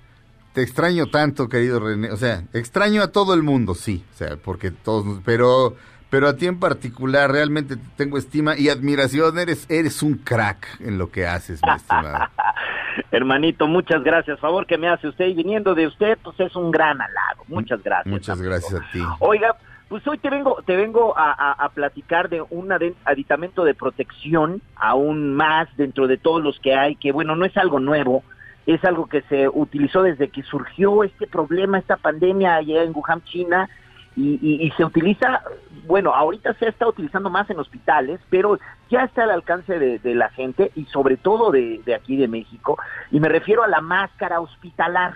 [0.52, 2.12] te extraño tanto, querido René.
[2.12, 4.04] O sea, extraño a todo el mundo, sí.
[4.14, 5.76] O sea, porque todos, pero,
[6.10, 9.38] pero a ti en particular realmente te tengo estima y admiración.
[9.39, 12.28] Eres, eres un crack en lo que haces, mi estimado.
[13.12, 14.39] Hermanito, muchas gracias.
[14.39, 17.43] Favor que me hace usted y viniendo de usted, pues es un gran halago.
[17.48, 18.08] Muchas gracias.
[18.12, 18.52] Muchas amigo.
[18.52, 19.02] gracias a ti.
[19.20, 19.56] Oiga,
[19.88, 22.72] pues hoy te vengo, te vengo a, a- a platicar de un
[23.06, 27.56] aditamento de protección, aún más dentro de todos los que hay, que bueno, no es
[27.58, 28.24] algo nuevo,
[28.65, 33.24] es algo que se utilizó desde que surgió este problema, esta pandemia allá en Wuhan,
[33.24, 33.70] China,
[34.18, 35.42] y, y- y se utiliza,
[35.86, 40.16] bueno, ahorita se está utilizando más en hospitales, pero ya está al alcance de, de
[40.16, 42.78] la gente y sobre todo de, de aquí de México,
[43.12, 45.14] y me refiero a la máscara hospitalar.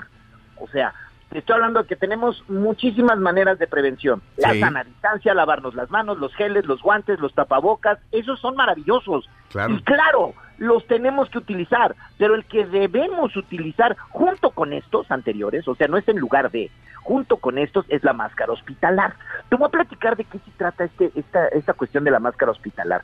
[0.58, 0.94] O sea,
[1.30, 4.22] te estoy hablando de que tenemos muchísimas maneras de prevención.
[4.38, 4.60] La Sí.
[4.60, 9.28] sana distancia, lavarnos las manos, los geles, los guantes, los tapabocas, esos son maravillosos.
[9.50, 9.74] Claro.
[9.74, 15.68] Y claro, los tenemos que utilizar, pero el que debemos utilizar junto con estos anteriores,
[15.68, 16.70] o sea, no es en lugar de,
[17.02, 19.16] junto con estos es la máscara hospitalar.
[19.50, 22.52] Te voy a platicar de qué se trata este, esta, esta cuestión de la máscara
[22.52, 23.02] hospitalar.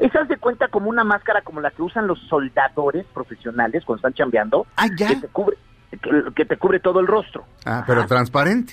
[0.00, 4.14] Esa de cuenta como una máscara como la que usan los soldadores profesionales cuando están
[4.14, 5.08] chambeando, Ah, ya.
[5.10, 5.56] que te cubre,
[5.92, 7.44] que, que te cubre todo el rostro.
[7.64, 8.08] Ah, pero Ajá.
[8.08, 8.72] transparente.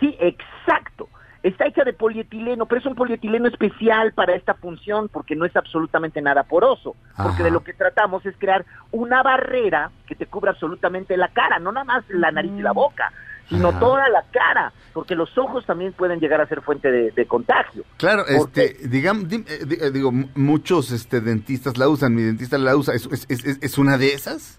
[0.00, 1.08] Sí, exacto.
[1.44, 5.54] Está hecha de polietileno, pero es un polietileno especial para esta función porque no es
[5.54, 6.96] absolutamente nada poroso.
[7.22, 11.58] Porque de lo que tratamos es crear una barrera que te cubra absolutamente la cara,
[11.58, 13.12] no nada más la nariz y la boca,
[13.50, 13.78] sino Ajá.
[13.78, 17.84] toda la cara, porque los ojos también pueden llegar a ser fuente de, de contagio.
[17.98, 22.74] Claro, Porque- este, digamos, eh, eh, digo, muchos este dentistas la usan, mi dentista la
[22.74, 24.58] usa, ¿es, es, es- es una de esas?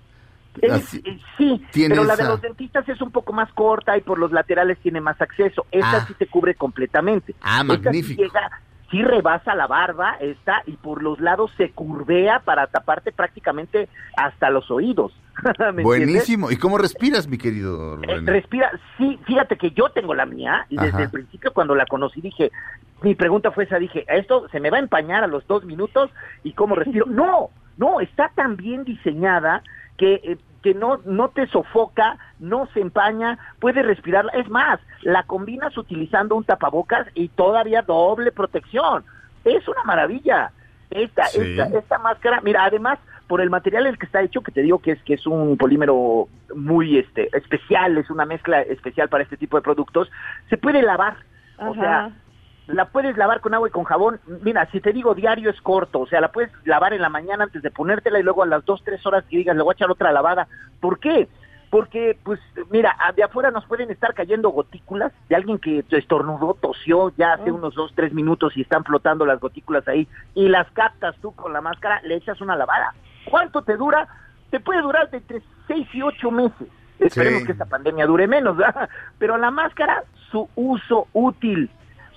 [0.72, 4.18] Así- eh, sí, pero la de los dentistas es un poco más corta y por
[4.20, 5.65] los laterales tiene más acceso.
[5.72, 6.06] Esta Ah.
[6.08, 7.36] sí te cubre completamente.
[7.41, 8.22] Ah, Esta sí magnífico.
[8.24, 8.52] llega-
[8.91, 14.50] sí rebasa la barba esta y por los lados se curvea para taparte prácticamente hasta
[14.50, 15.12] los oídos.
[15.84, 16.52] Buenísimo.
[16.52, 20.78] ¿Y cómo respiras, mi querido Eh, respira, sí, fíjate que yo tengo la mía y
[20.78, 22.52] desde el principio cuando la conocí dije,
[23.02, 26.10] mi pregunta fue esa, dije, esto se me va a empañar a los dos minutos
[26.44, 27.06] y cómo respiro.
[27.08, 29.62] No, no, está tan bien diseñada
[29.98, 34.26] que, eh, que no, no te sofoca, no se empaña, puede respirar.
[34.34, 39.04] Es más, la combinas utilizando un tapabocas y todavía doble protección.
[39.44, 40.52] Es una maravilla.
[40.90, 41.42] Esta, Sí.
[41.42, 44.62] esta, esta máscara, mira, además, por el material en el que está hecho, que te
[44.62, 49.24] digo que es que es un polímero muy este especial, es una mezcla especial para
[49.24, 50.12] este tipo de productos,
[50.50, 51.18] se puede lavar.
[51.58, 51.74] O Ajá.
[51.74, 52.12] sea,
[52.67, 54.19] la puedes lavar con agua y con jabón.
[54.41, 57.43] Mira, si te digo diario es corto, o sea, la puedes lavar en la mañana
[57.45, 59.75] antes de ponértela y luego a las dos, tres horas que digas, le voy a
[59.75, 60.47] echar otra lavada.
[60.80, 61.28] ¿Por qué?
[61.69, 67.12] Porque, pues, mira, de afuera nos pueden estar cayendo gotículas de alguien que estornudó, tosió
[67.17, 71.15] ya hace unos dos, tres minutos y están flotando las gotículas ahí y las captas
[71.21, 72.93] tú con la máscara, le echas una lavada.
[73.25, 74.08] ¿Cuánto te dura?
[74.51, 76.67] Te puede durar de entre seis y ocho meses.
[76.99, 77.47] Esperemos Sí.
[77.47, 78.88] que esta pandemia dure menos, ¿verdad?
[79.19, 81.69] Pero la máscara, su uso útil,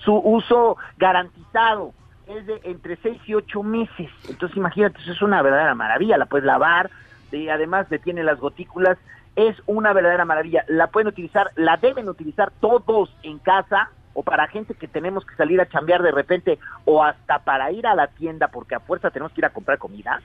[0.03, 1.93] su uso garantizado
[2.27, 4.09] es de entre seis y ocho meses.
[4.27, 6.89] Entonces imagínate, eso es una verdadera maravilla, la puedes lavar,
[7.31, 8.97] y además detiene las gotículas,
[9.35, 10.63] es una verdadera maravilla.
[10.67, 15.35] La pueden utilizar, la deben utilizar todos en casa o para gente que tenemos que
[15.35, 19.11] salir a chambear de repente o hasta para ir a la tienda porque a fuerza
[19.11, 20.19] tenemos que ir a comprar comida.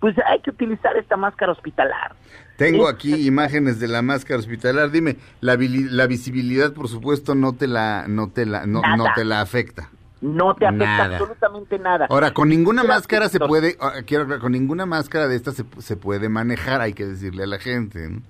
[0.00, 2.12] Pues hay que utilizar esta máscara hospitalar.
[2.56, 4.90] Tengo aquí imágenes de la máscara hospitalar.
[4.90, 9.40] Dime, la, visibilidad, por supuesto, no te la, no te la, no, no te la
[9.40, 9.90] afecta.
[10.22, 11.16] No te afecta Nada.
[11.18, 12.06] absolutamente nada.
[12.08, 15.96] Ahora, con ninguna máscara se puede, ah, quiero con ninguna máscara de estas se, se
[15.96, 18.08] puede manejar, hay que decirle a la gente.
[18.08, 18.22] ¿no?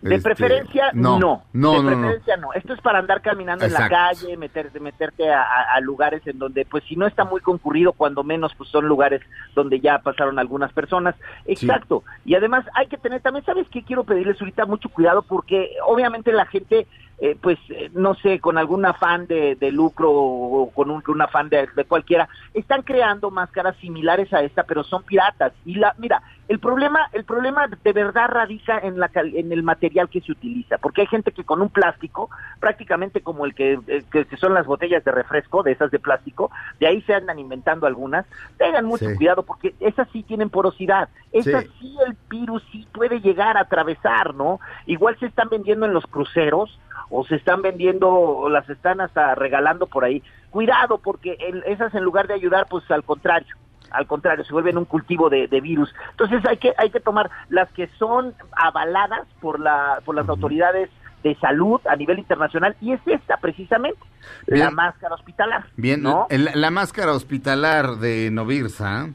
[0.00, 1.18] De Este, preferencia, no.
[1.18, 1.86] No, no, de no.
[2.00, 2.52] preferencia, no.
[2.54, 6.38] Esto es para andar caminando en la calle, meterte, meterte a, a- a lugares en
[6.38, 9.20] donde, pues, si no está muy concurrido, cuando menos, pues, son lugares
[9.54, 11.14] donde ya pasaron algunas personas.
[11.44, 12.04] Exacto.
[12.24, 13.82] Y además hay que tener, también, ¿sabes qué?
[13.84, 16.86] Quiero pedirles ahorita mucho cuidado porque, obviamente, la gente,
[17.18, 21.22] eh, pues, eh, no sé, con algún afán de, de lucro o con un, un
[21.22, 25.52] afán de, de cualquiera, están creando máscaras similares a esta, pero son piratas.
[25.64, 30.08] Y la, mira, el problema, el problema de verdad radica en la en el material
[30.08, 32.28] que se utiliza, porque hay gente que con un plástico,
[32.60, 35.98] prácticamente como el que, eh, que, que son las botellas de refresco, de esas de
[36.00, 36.50] plástico,
[36.80, 38.26] de ahí se andan inventando algunas,
[38.58, 39.16] tengan mucho Sí.
[39.16, 41.70] cuidado porque esas sí tienen porosidad, esas Sí.
[41.80, 44.60] sí el virus sí puede llegar a atravesar, ¿no?
[44.86, 46.78] Igual se están vendiendo en los cruceros
[47.10, 50.22] o se están vendiendo o las están hasta regalando por ahí.
[50.50, 53.54] Cuidado porque en- esas en lugar de ayudar, pues al contrario,
[53.90, 55.94] al contrario, se vuelven un cultivo de, de virus.
[56.12, 60.90] Entonces hay que hay que tomar las que son avaladas por la por las autoridades
[61.22, 63.98] de salud a nivel internacional y es esta precisamente
[64.46, 65.64] la máscara hospitalar.
[65.76, 66.26] Bien, ¿no?
[66.30, 69.08] la máscara hospitalar de Novirsa,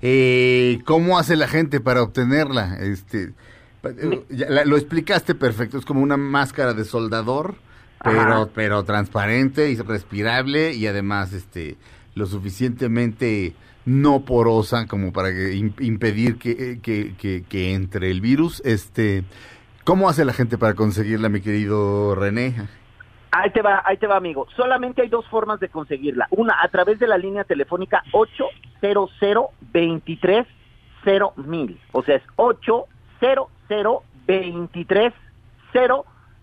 [0.00, 2.76] eh, ¿cómo hace la gente para obtenerla?
[2.80, 3.32] Este,
[4.66, 7.54] lo explicaste perfecto, es como una máscara de soldador,
[8.02, 8.48] pero, Ajá.
[8.54, 11.76] pero transparente y respirable y además este,
[12.14, 13.54] lo suficientemente
[13.86, 18.60] no porosa como para que im- impedir que, que- que- que entre el virus.
[18.64, 19.24] Este,
[19.84, 22.54] ¿Cómo hace la gente para conseguirla, mi querido René?
[23.32, 24.46] Ahí te va, ahí te va, amigo.
[24.56, 26.26] Solamente hay dos formas de conseguirla.
[26.30, 29.10] Una, a través de la línea telefónica 800
[29.72, 30.46] 23
[31.46, 31.80] mil.
[31.92, 33.48] O sea, es 800
[34.26, 35.12] 23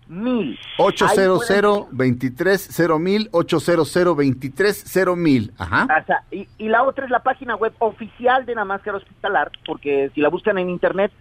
[0.08, 0.58] mil.
[0.78, 5.52] 800 23 mil 800 23 mil.
[5.58, 5.84] Ajá.
[5.84, 9.50] O sea, y, y la otra es la página web oficial de la máscara hospitalar,
[9.66, 11.12] porque si la buscan en internet,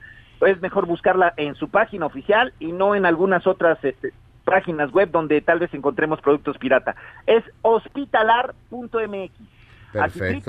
[0.41, 5.11] es mejor buscarla en su página oficial y no en algunas otras este, páginas web
[5.11, 6.95] donde tal vez encontremos productos pirata.
[7.25, 9.31] Es hospitalar.mx.
[9.99, 10.41] Así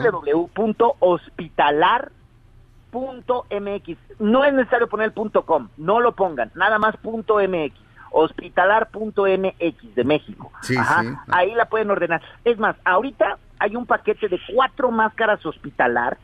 [2.91, 3.47] Perfecto.
[3.51, 4.21] www.hospitalar.mx.
[4.21, 7.75] No es necesario poner el punto .com, no lo pongan, nada más punto .mx.
[8.11, 10.51] Hospitalar.mx de México.
[10.63, 11.09] Sí, Ajá, sí.
[11.29, 12.23] Ahí la pueden ordenar.
[12.45, 16.17] Es más, ahorita hay un paquete de cuatro máscaras hospitalar,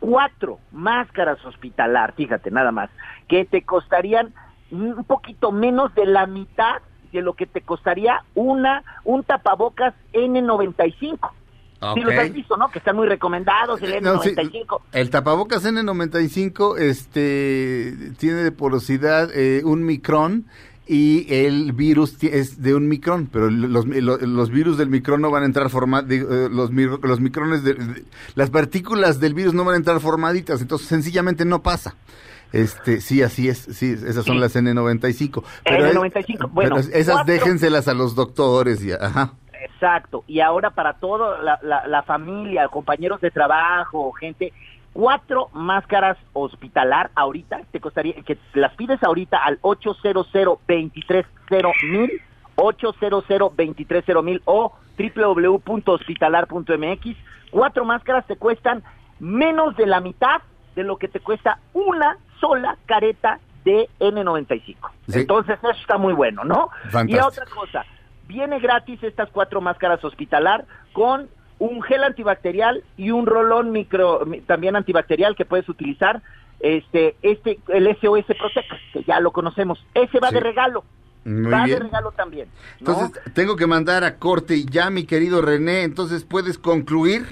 [0.00, 2.88] cuatro máscaras hospitalar, fíjate nada más,
[3.28, 4.32] que te costarían
[4.70, 6.80] un poquito menos de la mitad
[7.12, 11.30] de lo que te costaría una un tapabocas N95.
[11.94, 12.68] Sí los has visto, ¿no?
[12.70, 14.80] Que están muy recomendados, el No, sí, N95.
[14.92, 20.46] el tapabocas N95 este, tiene de porosidad eh, un micrón
[20.88, 25.30] y el virus es de un micrón, pero los, los, los virus del micrón no
[25.30, 28.04] van a entrar formados, los, mi- los micrones, de, de-
[28.36, 31.96] las partículas del virus no van a entrar formaditas, entonces sencillamente no pasa.
[32.52, 35.42] Este, sí, así es, sí, esas son las N95.
[35.64, 39.32] Pero, es- N95, bueno, pero esas cuatro- déjenselas a los doctores y, ajá.
[39.74, 40.24] Exacto.
[40.26, 44.52] Y ahora para toda la, la- la familia, compañeros de trabajo, gente,
[44.92, 52.10] cuatro máscaras hospitalar ahorita, te costaría, que las pides ahorita al 800 230 mil
[52.56, 57.16] 800 230 mil o www.hospitalar.mx.
[57.50, 58.82] Cuatro máscaras te cuestan
[59.20, 60.40] menos de la mitad
[60.74, 64.76] de lo que te cuesta una sola careta de N95.
[65.08, 65.20] Sí.
[65.20, 66.68] Entonces eso está muy bueno, ¿no?
[67.08, 67.84] Y otra cosa,
[68.26, 74.40] viene gratis estas cuatro máscaras hospitalar con un gel antibacterial y un rolón micro mi-
[74.42, 76.22] también antibacterial que puedes utilizar
[76.60, 80.34] este este el SOS Protect que ya lo conocemos ese va Sí.
[80.34, 80.84] de regalo
[81.24, 82.48] Muy va de regalo también
[82.80, 82.92] ¿no?
[82.92, 87.24] Entonces, tengo que mandar a corte y ya, mi querido René, entonces puedes concluir.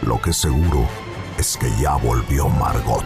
[0.00, 0.88] Lo que seguro
[1.36, 3.04] es que ya volvió Margot.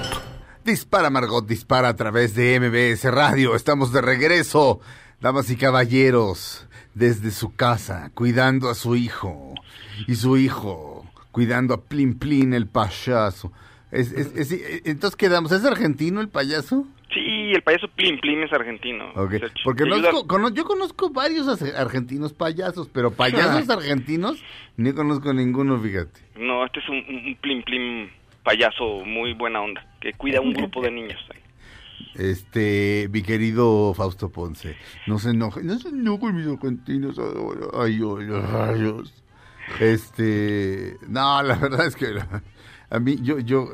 [0.64, 3.56] Dispara Margot Dispara a través de MBS Radio.
[3.56, 4.78] Estamos de regreso,
[5.20, 9.54] damas y caballeros, desde su casa, cuidando a su hijo.
[10.06, 13.52] Y su hijo, cuidando a Plin Plin el payaso.
[13.90, 16.86] Es, es- es- entonces quedamos, ¿es argentino el payaso?
[17.12, 19.08] Sí, el payaso Plim Plim es argentino.
[19.14, 24.42] Ok, O sea, Porque conozco- cono- yo conozco varios argentinos payasos, pero payasos argentinos
[24.76, 26.20] ni conozco ninguno, fíjate.
[26.36, 28.08] No, este es un, un- Plim Plim
[28.42, 31.18] payaso muy buena onda, que cuida a un grupo de niños.
[32.14, 34.76] Este, mi querido Fausto Ponce,
[35.06, 37.66] no se enoje, no se enojen mis argentinos ahora.
[37.74, 39.24] Ay, ay, rayos.
[39.80, 42.06] Este, no, la verdad es que
[42.90, 43.68] a mí, yo, yo,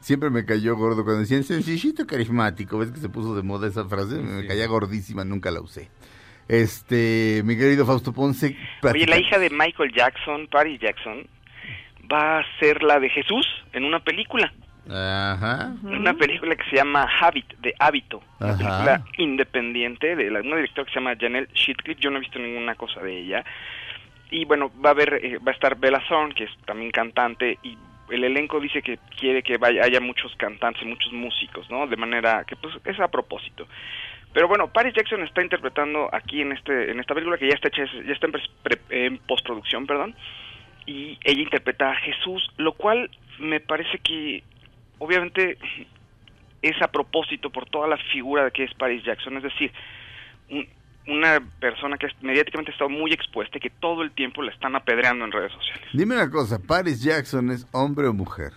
[0.00, 2.78] siempre me cayó gordo cuando decían sencillito carismático.
[2.78, 4.16] ¿Ves que se puso de moda esa frase?
[4.16, 5.90] Me caía gordísima, nunca la usé.
[6.48, 8.56] Este, mi querido Fausto Ponce.
[8.82, 11.26] Oye, la hija de Michael Jackson, Paris Jackson,
[12.10, 14.52] va a ser la de Jesús en una película.
[14.90, 15.72] Ajá.
[15.82, 18.22] Una película que se llama Habit, de Hábito.
[18.40, 18.58] Una Ajá.
[18.58, 22.00] película independiente de la, una directora que se llama Janelle Shitcliffe.
[22.00, 23.44] Yo no he visto ninguna cosa de ella.
[24.30, 27.58] Y bueno, va a haber, eh, va a estar Bella Thorne, que es también cantante,
[27.62, 27.78] y
[28.10, 31.86] el elenco dice que quiere que vaya, haya muchos cantantes y muchos músicos, ¿no?
[31.86, 33.66] De manera que pues es a propósito.
[34.32, 37.68] Pero bueno, Paris Jackson está interpretando aquí en este en esta película que ya está
[37.68, 38.32] hecha, ya está en,
[38.62, 40.14] pre- en postproducción, perdón,
[40.84, 44.42] y ella interpreta a Jesús, lo cual me parece que
[44.98, 45.58] obviamente
[46.62, 49.72] es a propósito por toda la figura de que es Paris Jackson, es decir,
[50.50, 50.68] un-
[51.06, 54.76] una persona que mediáticamente ha estado muy expuesta y que todo el tiempo la están
[54.76, 55.88] apedreando en redes sociales.
[55.92, 58.52] Dime una cosa, ¿Paris Jackson es hombre o mujer?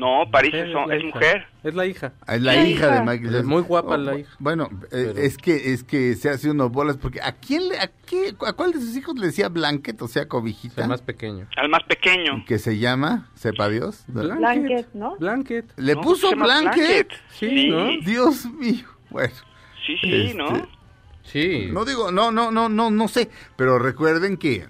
[0.00, 1.46] No, Paris Es es, mujer.
[1.62, 2.12] Es la hija.
[2.26, 2.94] Es la La hija hija.
[2.94, 4.30] de Michael Es muy guapa Oh, la hija.
[4.38, 7.78] Bueno, eh, Pero- es que es que se hace unos bolas porque ¿a quién le,
[7.78, 10.82] a qué, a cuál de sus hijos le decía blanket, o sea, cobijita?
[10.82, 11.46] El más pequeño.
[11.56, 12.44] Al más pequeño.
[12.46, 14.04] que se llama, sepa Dios.
[14.08, 15.16] Blanket, ¿no?
[15.16, 15.72] Blanket.
[15.76, 17.08] Le No, puso blanket.
[17.38, 17.88] Sí, ¿no?
[18.04, 18.86] Dios mío.
[19.10, 19.34] Bueno,
[19.86, 20.48] Sí, sí, ¿no?
[20.56, 20.68] Este,
[21.24, 21.68] Sí.
[21.72, 24.66] no digo, no, no, no, no, no sé, pero recuerden que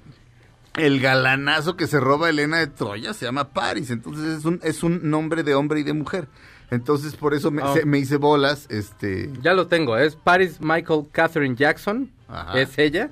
[0.77, 4.83] el galanazo que se roba Elena de Troya se llama Paris, entonces es un es
[4.83, 6.29] un nombre de hombre y de mujer.
[6.71, 9.97] Entonces por eso me, se- me hice bolas, este, Ya lo tengo.
[9.99, 12.11] Es Paris Michael Catherine Jackson.
[12.29, 12.61] Ajá.
[12.61, 13.11] Es ella.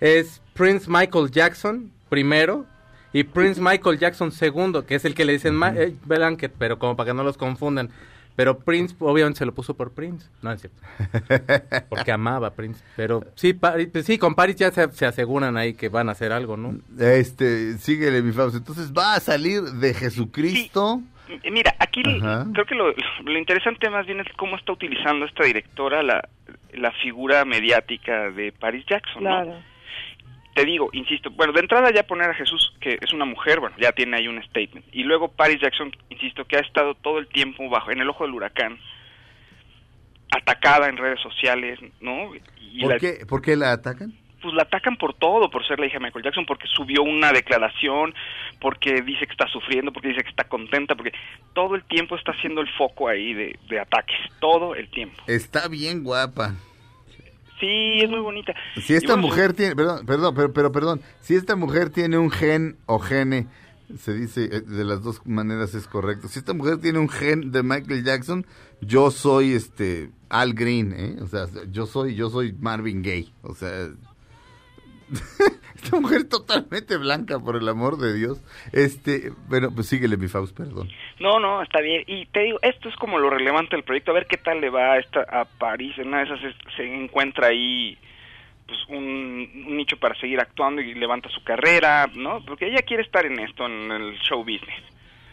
[0.00, 2.66] Es Prince Michael Jackson primero.
[3.12, 6.96] Y Prince Michael Jackson segundo, que es el que le dicen eh, Blanket, pero como
[6.96, 7.90] para que no los confundan.
[8.38, 10.28] Pero Prince, obviamente se lo puso por Prince.
[10.42, 10.80] No es cierto.
[11.88, 12.84] Porque amaba a Prince.
[12.94, 16.12] Pero sí, Paris, pues sí, con Paris ya se, se aseguran ahí que van a
[16.12, 16.76] hacer algo, ¿no?
[17.00, 18.58] este, síguele mi Fausto.
[18.58, 21.02] Entonces va a salir de Jesucristo.
[21.50, 22.46] Mira, aquí Ajá.
[22.52, 22.92] creo que lo,
[23.24, 26.28] lo interesante más bien es cómo está utilizando esta directora la,
[26.74, 29.62] la figura mediática de Paris Jackson, ¿no?
[30.54, 33.76] Te digo, insisto, bueno, de entrada ya poner a Jesús, que es una mujer, bueno,
[33.78, 34.84] ya tiene ahí un statement.
[34.92, 38.24] Y luego Paris Jackson, insisto, que ha estado todo el tiempo bajo, en el ojo
[38.24, 38.78] del huracán.
[40.30, 42.32] atacada en redes sociales, ¿no?
[42.60, 44.12] Y ¿Por, la- qué, ¿Por qué la atacan?
[44.42, 47.32] pues la atacan por todo, por ser la hija de Michael Jackson, porque subió una
[47.32, 48.14] declaración,
[48.60, 51.12] porque dice que está sufriendo, porque dice que está contenta, porque
[51.54, 55.20] todo el tiempo está siendo el foco ahí de, de ataques, todo el tiempo.
[55.26, 56.54] Está bien guapa.
[57.60, 58.54] Sí, es muy bonita.
[58.82, 62.30] Si esta bueno, mujer tiene, perdón, perdón, pero, pero perdón, si esta mujer tiene un
[62.30, 63.48] gen o gene,
[63.98, 66.28] se dice eh, de las dos maneras es correcto.
[66.28, 68.46] Si esta mujer tiene un gen de Michael Jackson,
[68.80, 71.16] yo soy este Al Green, ¿eh?
[71.22, 73.88] O sea, yo soy yo soy Marvin Gaye, o sea,
[75.76, 78.40] esta mujer totalmente blanca por el amor de Dios.
[78.72, 80.88] Este, bueno, pues síguele mi Faust, perdón.
[81.20, 82.04] No, no, está bien.
[82.06, 84.70] Y te digo, esto es como lo relevante del proyecto, a ver qué tal le
[84.70, 85.94] va a, esta, a París.
[85.98, 87.96] En una de esas es- se encuentra ahí
[88.66, 88.96] pues un,
[89.66, 92.44] un nicho para seguir actuando y levanta su carrera, ¿no?
[92.44, 94.82] Porque ella quiere estar en esto, en el show business.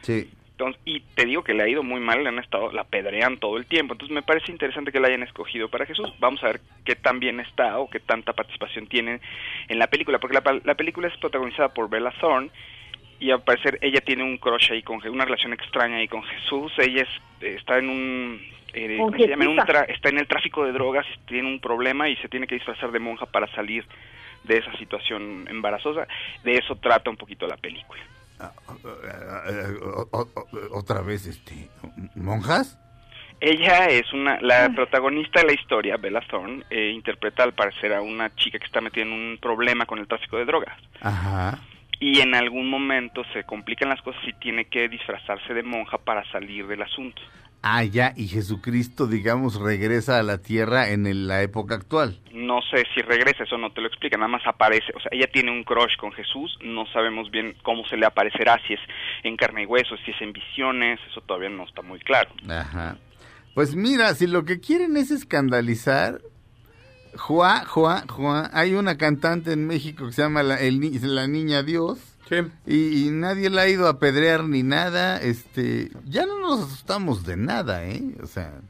[0.03, 0.29] Sí.
[0.57, 3.37] Entonces, y te digo que le ha ido muy mal, le han estado, la pedrean
[3.39, 3.93] todo el tiempo.
[3.93, 6.13] Entonces me parece interesante que la hayan escogido para Jesús.
[6.19, 9.19] Vamos a ver qué tan bien está o qué tanta participación tiene
[9.67, 12.51] en la película, porque la, la película es protagonizada por Bella Thorne
[13.19, 16.71] y al parecer ella tiene un crush ahí con una relación extraña ahí con Jesús.
[16.77, 17.09] Ella es,
[17.41, 18.41] está en un
[18.73, 19.43] eh, Con ¿cómo se llama?
[19.43, 19.73] En un Jesusa.
[19.85, 22.91] tra- está en el tráfico de drogas, tiene un problema y se tiene que disfrazar
[22.91, 23.85] de monja para salir
[24.45, 26.07] de esa situación embarazosa.
[26.45, 27.99] De eso trata un poquito la película.
[28.39, 31.69] Eh, o- o- o- otra vez este
[32.15, 32.77] monjas?
[33.41, 38.01] Ella es una, la protagonista de la historia, Bella Thorne, eh, interpreta al parecer a
[38.01, 40.77] una chica que está metida en un problema con el tráfico de drogas.
[41.01, 41.59] Ajá.
[41.99, 46.23] Y en algún momento se complican las cosas y tiene que disfrazarse de monja para
[46.31, 47.21] salir del asunto.
[47.67, 52.19] Ah, ya, y Jesucristo, digamos, regresa a la tierra en el- la época actual.
[52.31, 54.85] No sé si regresa, eso no te lo explica, nada más aparece.
[54.95, 58.59] O sea, ella tiene un crush con Jesús, no sabemos bien cómo se le aparecerá,
[58.67, 58.79] si es
[59.23, 62.29] en carne y hueso, si es en visiones, eso todavía no está muy claro.
[62.47, 62.97] Ajá.
[63.55, 66.19] Pues mira, si lo que quieren es escandalizar,
[67.17, 70.79] Juá, Juá, Juá, hay una cantante en México que se llama la, el
[71.15, 72.14] la Niña Dios.
[72.65, 77.23] Y, y nadie la ha ido a apedrear ni nada, este, ya no nos asustamos
[77.25, 78.15] de nada, ¿eh?
[78.23, 78.61] O sea,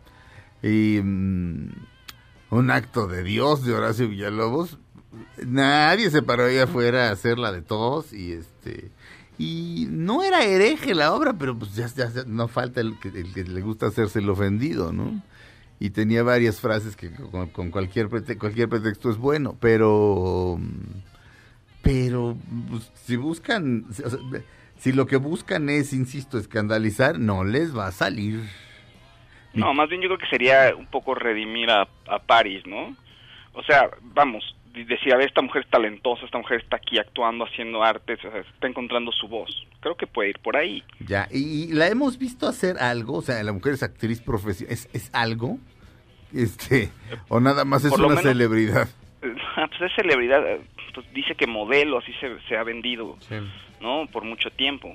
[0.62, 1.70] y mm,
[2.50, 4.78] un acto de Dios de Horacio Villalobos,
[5.46, 8.92] nadie se paró ahí afuera a hacerla de todos y este,
[9.38, 13.34] y no era hereje la obra, pero pues ya, ya- no falta el que, el
[13.34, 15.22] que le gusta hacerse el ofendido, ¿no?
[15.80, 20.58] Y tenía varias frases que con, con cualquier, prete- cualquier pretexto es bueno, pero...
[20.60, 21.15] mm,
[21.86, 22.36] Pero
[22.70, 24.20] pues, si buscan, si, o sea,
[24.78, 28.42] si lo que buscan es, insisto, escandalizar, no les va a salir.
[29.54, 32.96] No, más bien yo creo que sería un poco redimir a, a Paris, ¿no?
[33.54, 37.46] O sea, vamos, decir, a ver, esta mujer es talentosa, esta mujer está aquí actuando,
[37.46, 39.50] haciendo arte, o sea, está encontrando su voz.
[39.80, 40.84] Creo que puede ir por ahí.
[41.08, 44.74] Ya, y, y la hemos visto hacer algo, o sea, la mujer es actriz profesional,
[44.74, 45.60] ¿es, es algo?
[46.34, 46.90] Este,
[47.30, 48.90] o nada más es una menos- celebridad.
[49.56, 50.62] Ah, pues es celebridad, eh,
[50.94, 53.18] pues dice que modelo, así se, se ha vendido,
[53.82, 54.08] ¿no?
[54.12, 54.92] Por mucho tiempo.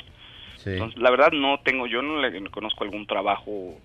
[0.65, 3.79] Entonces, la verdad no tengo, yo no le conozco algún trabajo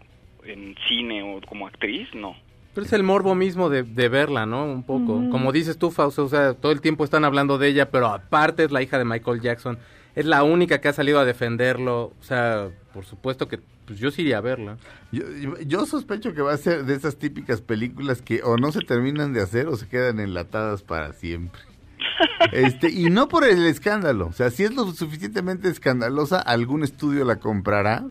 [0.43, 2.35] en cine o como actriz, no.
[2.73, 4.65] Pero es el morbo mismo de, de verla, ¿no?
[4.65, 5.13] Un poco.
[5.31, 8.65] Como dices tú, Fausto, o sea, todo el tiempo están hablando de ella, pero aparte
[8.65, 9.79] es la hija de Michael Jackson.
[10.15, 12.13] Es la única que ha salido a defenderlo.
[12.19, 14.77] O sea, por supuesto que pues yo sí iría a verla.
[15.11, 18.71] Yo, yo- yo sospecho que va a ser de esas típicas películas que o no
[18.71, 21.61] se terminan de hacer o se quedan enlatadas para siempre.
[22.51, 27.25] Este, y no por el escándalo, o sea, si es lo suficientemente escandalosa, algún estudio
[27.25, 28.05] la comprará.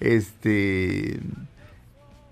[0.00, 1.20] Este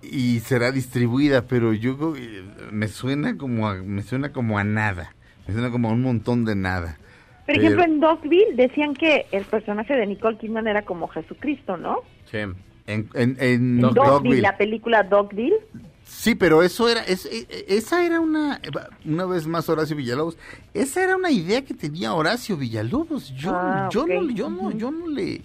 [0.02, 4.64] y será distribuida, pero yo creo que me suena como a, me suena como a
[4.64, 5.14] nada.
[5.46, 6.98] Me suena como a un montón de nada.
[7.46, 11.76] Por Pero- ejemplo, en Dogville decían que el personaje de Nicole Kidman era como Jesucristo,
[11.76, 11.98] ¿no?
[12.30, 12.38] Sí.
[12.38, 12.54] En,
[12.86, 14.06] en, en En Dogville.
[14.06, 15.56] Dogville, la película Dogville.
[16.04, 18.60] Sí, pero eso era, es- e- e- esa era una,
[19.04, 20.36] una vez más Horacio Villalobos,
[20.74, 23.34] esa era una idea que tenía Horacio Villalobos.
[23.34, 25.42] Yo, Ah, yo no, yo no, yo no le,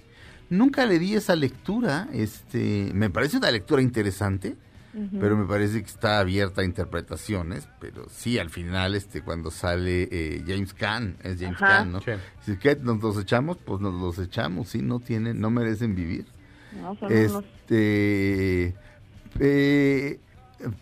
[0.49, 2.07] nunca le di esa lectura.
[2.13, 4.55] Este, me parece una lectura interesante,
[5.19, 7.67] Pero me parece que está abierta a interpretaciones.
[7.79, 11.67] Pero sí, al final, este, cuando sale eh, James Caan, es James Ajá.
[11.67, 12.01] Caan, ¿no?
[12.01, 12.11] Sí.
[12.41, 14.69] Si que nos los echamos, pues nos los echamos.
[14.69, 16.25] Sí, no tienen, no merecen vivir.
[16.81, 18.75] No, son unos- Este,
[19.39, 20.19] eh,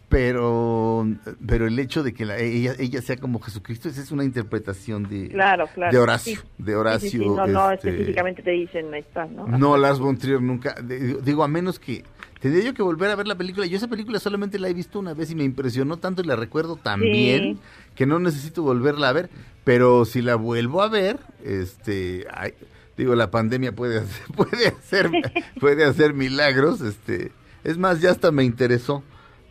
[0.09, 1.05] pero,
[1.45, 5.03] pero el hecho de que la- ella, ella sea como Jesucristo, esa es una interpretación
[5.09, 5.91] de, Claro, claro.
[5.91, 6.41] de Horacio, Sí.
[6.57, 7.09] de Horacio.
[7.09, 9.47] Sí, sí, sí, No, no, este, específicamente te dicen, ahí está, ¿no?
[9.47, 12.03] no, Lars von Trier nunca, de- digo, a menos que
[12.39, 13.65] tendría yo que volver a ver la película.
[13.65, 16.36] Yo esa película solamente la he visto una vez y me impresionó tanto y la
[16.36, 17.59] recuerdo tan bien
[17.95, 19.30] que no necesito volverla a ver.
[19.63, 22.53] Pero si la vuelvo a ver, este, ay,
[22.97, 25.09] digo, la pandemia puede hacer, puede hacer,
[25.59, 26.82] puede hacer milagros.
[26.82, 27.32] Este,
[27.63, 29.03] es más, ya hasta me interesó.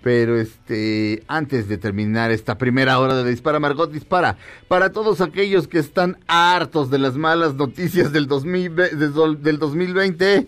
[0.04, 4.36] Pero este, antes de terminar esta primera hora de Dispara, Margot Dispara,
[4.68, 10.46] para todos aquellos que están hartos de las malas noticias del, 2000, del, del 2020,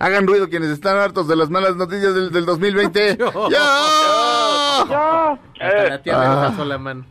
[0.00, 3.16] hagan ruido quienes están hartos de las malas noticias del, del 2020.
[3.50, 3.52] ¡Yo!
[4.80, 6.48] Hasta la tía me Ah.
[6.50, 7.06] pasó la mano.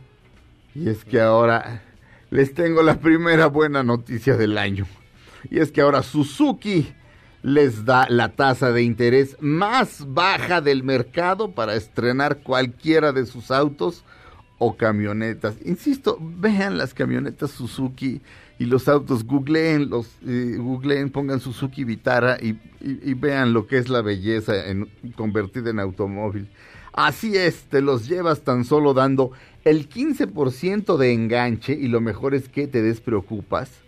[0.74, 1.82] Y es que ahora
[2.30, 4.86] les tengo la primera buena noticia del año.
[5.50, 6.92] Y es que ahora Suzuki
[7.46, 13.52] les da la tasa de interés más baja del mercado para estrenar cualquiera de sus
[13.52, 14.02] autos
[14.58, 15.54] o camionetas.
[15.64, 18.20] Insisto, vean las camionetas Suzuki
[18.58, 22.58] y los autos, googleen, los, eh, googleen, pongan Suzuki Vitara y,
[23.14, 24.52] vean lo que es la belleza
[25.14, 26.48] convertida en automóvil.
[26.92, 29.30] Así es, te los llevas tan solo dando
[29.64, 33.85] el 15% de enganche y lo mejor es que te despreocupas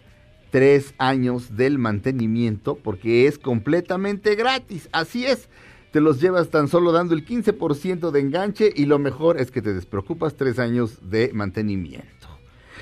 [0.50, 4.88] tres años del mantenimiento porque es completamente gratis.
[4.92, 5.48] Así es,
[5.92, 9.62] te los llevas tan solo dando el 15% de enganche y lo mejor es que
[9.62, 12.28] te despreocupas tres años de mantenimiento.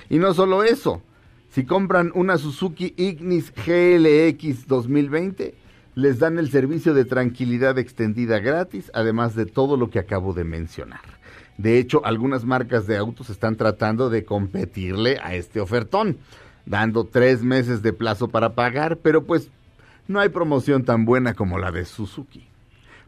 [0.09, 1.03] Y no solo eso,
[1.51, 5.55] si compran una Suzuki Ignis GLX 2020,
[5.95, 10.45] les dan el servicio de tranquilidad extendida gratis, además de todo lo que acabo de
[10.45, 11.01] mencionar.
[11.57, 16.19] De hecho, algunas marcas de autos están tratando de competirle a este ofertón,
[16.67, 19.51] dando tres meses de plazo para pagar, pero pues
[20.09, 22.47] no hay promoción tan buena como la de Suzuki.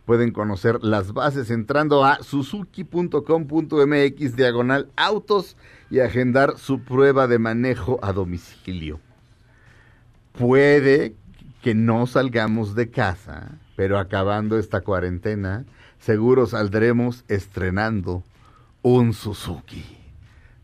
[0.06, 5.56] Pueden conocer las bases entrando a suzuki.com.mx diagonal autos
[5.90, 9.00] y agendar su prueba de manejo a domicilio.
[10.32, 11.14] Puede
[11.62, 15.66] que no salgamos de casa, pero acabando esta cuarentena,
[15.98, 18.22] seguro saldremos estrenando
[18.80, 19.84] un Suzuki.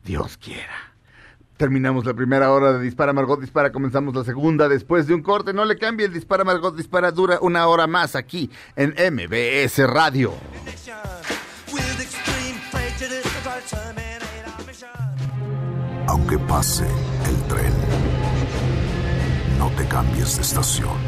[0.04, 0.93] Dios quiera.
[1.56, 5.52] Terminamos la primera hora de Dispara Margot Dispara, comenzamos la segunda después de un corte.
[5.52, 10.34] No le cambie el Dispara Margot Dispara, dura una hora más aquí en MBS Radio.
[16.08, 17.72] Aunque pase el tren,
[19.58, 20.98] no te cambies de estación.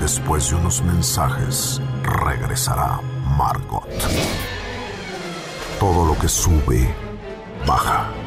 [0.00, 3.00] Después de unos mensajes, regresará
[3.36, 3.88] Margot.
[5.78, 6.92] Todo lo que sube,
[7.66, 8.19] baja.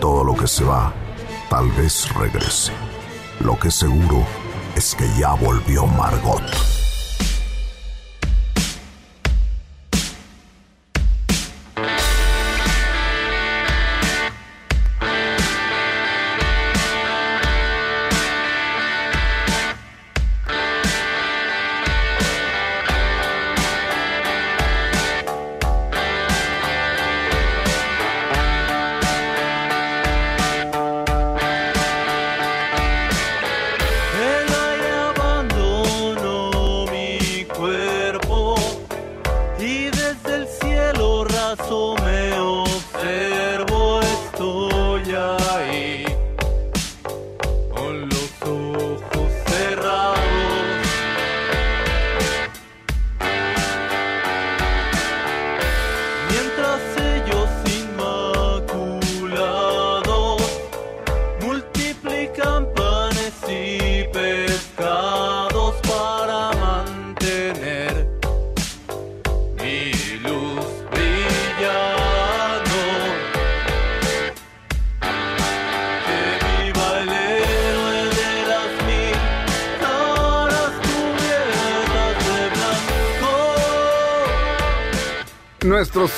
[0.00, 0.94] Todo lo que se va,
[1.50, 2.72] tal vez regrese.
[3.40, 4.24] Lo que seguro
[4.74, 6.79] es que ya volvió Margot.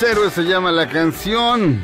[0.03, 1.81] Héroes se llama la canción.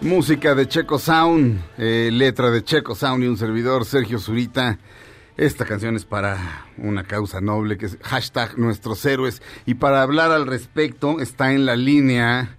[0.00, 4.78] Música de Checo Sound, eh, letra de Checo Sound y un servidor, Sergio Zurita.
[5.36, 6.38] Esta canción es para
[6.78, 9.42] una causa noble que es hashtag Nuestros Héroes.
[9.66, 12.56] Y para hablar al respecto está en la línea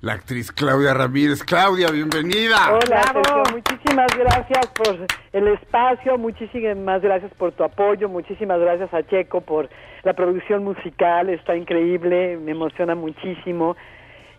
[0.00, 1.44] la actriz Claudia Ramírez.
[1.44, 2.56] Claudia, bienvenida.
[2.72, 9.06] Hola, Sergio, muchísimas gracias por el espacio, muchísimas gracias por tu apoyo, muchísimas gracias a
[9.06, 9.68] Checo por
[10.02, 13.76] la producción musical, está increíble, me emociona muchísimo.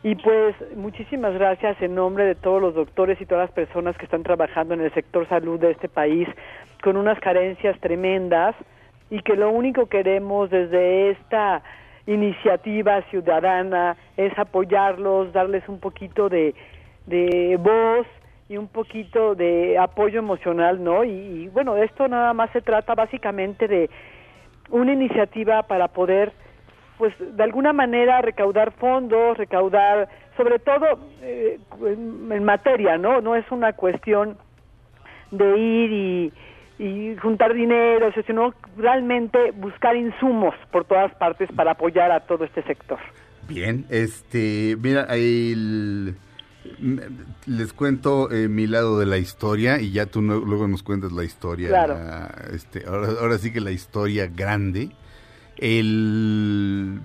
[0.04, 4.06] Y pues muchísimas gracias en nombre de todos los doctores y todas las personas que
[4.06, 6.28] están trabajando en el sector salud de este país
[6.82, 8.56] con unas carencias tremendas
[9.12, 11.62] y que lo único que queremos desde esta
[12.08, 16.56] iniciativa ciudadana es apoyarlos, darles un poquito de,
[17.06, 18.08] de voz
[18.50, 21.04] y un poquito de apoyo emocional, ¿no?
[21.04, 23.90] Y, y, bueno, esto nada más se trata básicamente de
[24.70, 26.34] una iniciativa para poder,
[27.02, 33.22] pues de alguna manera recaudar fondos, recaudar, sobre todo eh, en, en materia, ¿no?
[33.22, 34.38] No es una cuestión
[35.32, 36.34] de ir y,
[36.78, 42.62] y juntar dinero, sino realmente buscar insumos por todas partes para apoyar a todo este
[42.62, 43.00] sector.
[43.48, 46.14] Bien, este, mira, el-
[47.48, 51.12] les cuento eh, mi lado de la historia y ya tú no- luego nos cuentas
[51.12, 51.70] la historia.
[51.70, 51.98] Claro.
[52.54, 54.90] Este, ahora, ahora sí que la historia grande.
[55.62, 57.00] El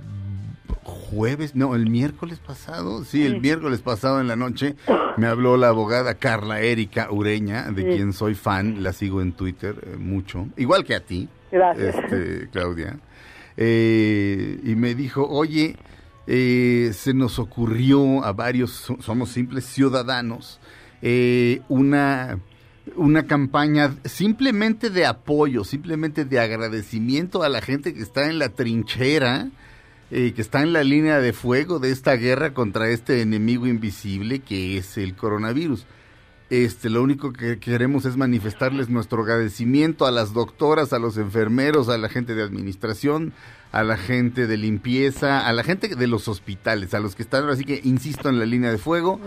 [0.82, 4.74] jueves, no, el miércoles pasado, sí, el miércoles pasado en la noche
[5.16, 7.88] me habló la abogada Carla Erika Ureña, de Sí.
[7.96, 11.28] quien soy fan, la sigo en Twitter eh, mucho, igual que a ti.
[11.52, 11.94] Gracias.
[11.96, 12.98] Este, Claudia.
[13.56, 15.76] Eh, y me dijo, oye,
[16.26, 20.60] eh, se nos ocurrió a varios, so- somos simples ciudadanos,
[21.68, 22.38] una,
[22.96, 28.50] una campaña simplemente de apoyo, simplemente de agradecimiento a la gente que está en la
[28.50, 29.48] trinchera,
[30.10, 34.40] eh, que está en la línea de fuego de esta guerra contra este enemigo invisible
[34.40, 35.86] que es el coronavirus.
[36.48, 41.88] Este, lo único que queremos es manifestarles nuestro agradecimiento a las doctoras, a los enfermeros,
[41.88, 43.32] a la gente de administración,
[43.72, 47.48] a la gente de limpieza, a la gente de los hospitales, a los que están,
[47.48, 49.20] así que insisto en la línea de fuego.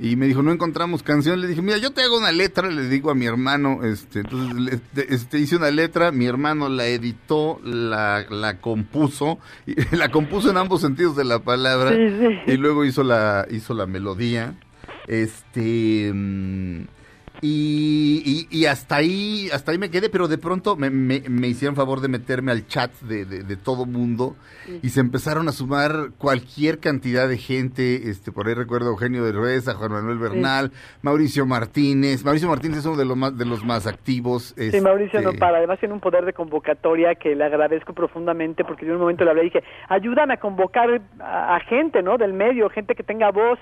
[0.00, 1.40] Y me dijo, no encontramos canción.
[1.40, 4.54] Le dije, mira, yo te hago una letra, le digo a mi hermano, este, entonces
[4.94, 10.50] le- este, hice una letra, mi hermano la editó, la, la compuso, y, la compuso
[10.50, 12.52] en ambos sentidos de la palabra, Sí, sí.
[12.52, 14.54] y luego hizo la, hizo la melodía.
[15.06, 16.82] Este mm,
[17.42, 21.48] y, y- y hasta ahí, hasta ahí me quedé, pero de pronto me, me- me
[21.48, 24.36] hicieron favor de meterme al chat de, de- de todo mundo
[24.82, 29.24] y se empezaron a sumar cualquier cantidad de gente, este por ahí recuerdo a Eugenio
[29.24, 30.70] de Rueza, Juan Manuel Bernal,
[31.02, 34.54] Mauricio Martínez, Mauricio Martínez es uno de los más, de los más activos.
[34.56, 35.58] Sí, Mauricio no este, para.
[35.58, 39.24] Además tiene un poder de convocatoria que le agradezco profundamente porque yo en un momento
[39.24, 42.16] le hablé y dije, ayúdame a convocar a, a gente, ¿no?
[42.16, 43.58] Del medio, gente que tenga voz,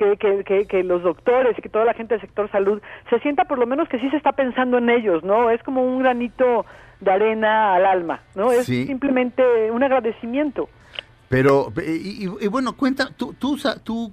[0.00, 2.80] que, que, que, que los doctores, que toda la gente del sector salud
[3.10, 5.50] se sienta por lo menos que sí se está pensando en ellos, ¿no?
[5.50, 6.64] Es como un granito
[7.00, 8.50] de arena al alma, ¿no?
[8.50, 8.86] Es Sí.
[8.86, 10.68] simplemente un agradecimiento.
[11.28, 14.10] Pero, y, y- y bueno, cuenta, tú, tú, tú,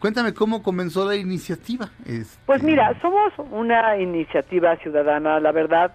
[0.00, 1.86] cuéntame cómo comenzó la iniciativa.
[2.04, 5.94] Este, Pues mira, somos una iniciativa ciudadana, la verdad.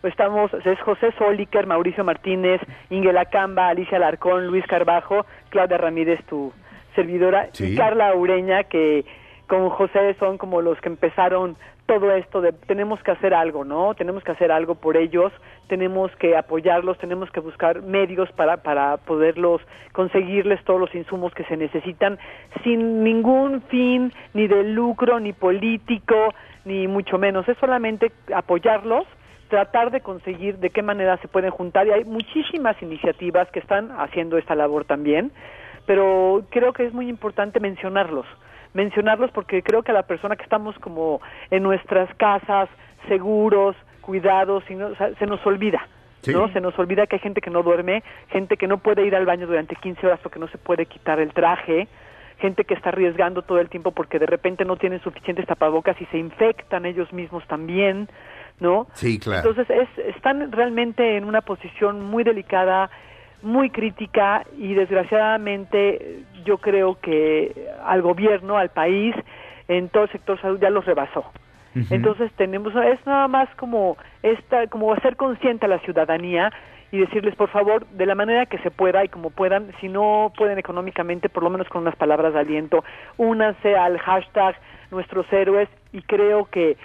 [0.00, 6.20] pues Estamos, es José Soliker, Mauricio Martínez, Ingela Camba, Alicia Larcón, Luis Carbajo, Claudia Ramírez,
[6.26, 6.52] tu
[6.94, 7.72] servidora, Sí.
[7.72, 9.04] y Carla Ureña, que
[9.46, 13.94] con José son como los que empezaron todo esto de tenemos que hacer algo, ¿no?
[13.94, 15.32] Tenemos que hacer algo por ellos,
[15.68, 19.60] tenemos que apoyarlos, tenemos que buscar medios para, para poderlos
[19.92, 22.18] conseguirles todos los insumos que se necesitan
[22.64, 26.32] sin ningún fin ni de lucro, ni político,
[26.64, 27.48] ni mucho menos.
[27.48, 29.04] Es solamente apoyarlos,
[29.48, 33.90] tratar de conseguir de qué manera se pueden juntar y hay muchísimas iniciativas que están
[33.98, 35.30] haciendo esta labor también,
[35.86, 38.26] pero creo que es muy importante mencionarlos
[38.74, 41.20] mencionarlos porque creo que a la persona que estamos como
[41.50, 42.70] en nuestras casas,
[43.06, 45.86] seguros, cuidados, y no- o sea, se nos olvida.
[46.22, 46.32] Sí.
[46.32, 46.48] ¿no?
[46.52, 49.26] Se nos olvida que hay gente que no duerme, gente que no puede ir al
[49.26, 51.86] baño durante 15 horas porque no se puede quitar el traje,
[52.38, 56.06] gente que está arriesgando todo el tiempo porque de repente no tienen suficientes tapabocas y
[56.06, 58.08] se infectan ellos mismos también,
[58.58, 58.86] ¿no?
[58.94, 59.50] Sí, claro.
[59.50, 59.68] Entonces
[59.98, 62.88] es, están realmente en una posición muy delicada,
[63.42, 69.14] muy crítica y desgraciadamente yo creo que al gobierno, al país,
[69.68, 71.24] en todo el sector salud ya los rebasó.
[71.90, 76.52] Entonces tenemos es nada más como esta como hacer consciente a la ciudadanía
[76.90, 80.30] y decirles por favor de la manera que se pueda y como puedan, si no
[80.36, 82.84] pueden económicamente, por lo menos con unas palabras de aliento,
[83.16, 84.54] únanse al hashtag
[84.90, 86.76] nuestros héroes y creo que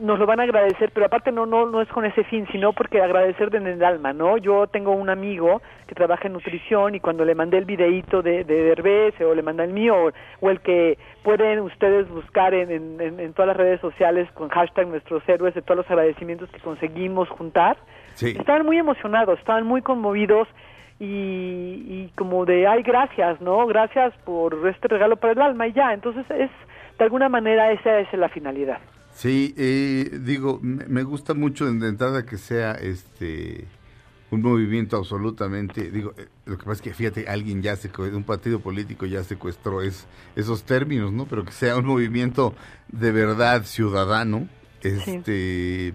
[0.00, 2.72] nos lo van a agradecer, pero aparte no no no es con ese fin, sino
[2.72, 4.36] porque agradecer de en el alma, ¿no?
[4.38, 8.42] Yo tengo un amigo que trabaja en nutrición y cuando le mandé el videíto de,
[8.44, 12.70] de Derbez o le mandé el mío o, o el que pueden ustedes buscar en,
[12.70, 16.50] en, en- en todas las redes sociales con hashtag nuestros héroes de todos los agradecimientos
[16.50, 17.76] que conseguimos juntar,
[18.14, 18.34] Sí.
[18.38, 20.46] estaban muy emocionados, estaban muy conmovidos
[21.00, 21.04] y,
[21.88, 23.66] y como de, ay, gracias, ¿no?
[23.66, 25.92] Gracias por este regalo para el alma y ya.
[25.92, 26.50] Entonces es,
[26.98, 28.78] de alguna manera esa es la finalidad.
[29.14, 33.66] Sí, eh, digo, me gusta mucho de entrada que sea este
[34.30, 38.24] un movimiento absolutamente, digo, eh, lo que pasa es que fíjate, alguien ya se, un
[38.24, 41.26] partido político ya secuestró es, esos términos, ¿no?
[41.26, 42.52] Pero que sea un movimiento
[42.88, 44.48] de verdad ciudadano,
[44.82, 45.94] este,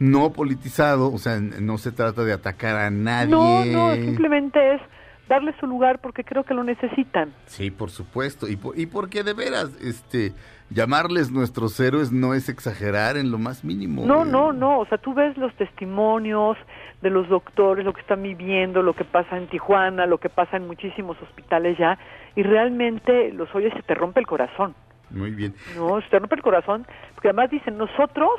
[0.00, 3.30] no politizado, o sea, no se trata de atacar a nadie.
[3.30, 4.80] No, no, simplemente es
[5.28, 7.32] darle su lugar porque creo que lo necesitan.
[7.46, 8.48] Sí, por supuesto.
[8.48, 10.32] Y, por- y porque de veras, este,
[10.70, 14.04] llamarles nuestros héroes no es exagerar en lo más mínimo.
[14.04, 14.28] No, eh.
[14.28, 16.56] no, no, o sea, tú ves los testimonios
[17.02, 20.56] de los doctores, lo que están viviendo, lo que pasa en Tijuana, lo que pasa
[20.56, 21.98] en muchísimos hospitales ya,
[22.34, 24.74] y realmente los oyes y se te rompe el corazón.
[25.10, 25.54] Muy bien.
[25.76, 28.32] No, se te rompe el corazón, porque además dicen, nosotros,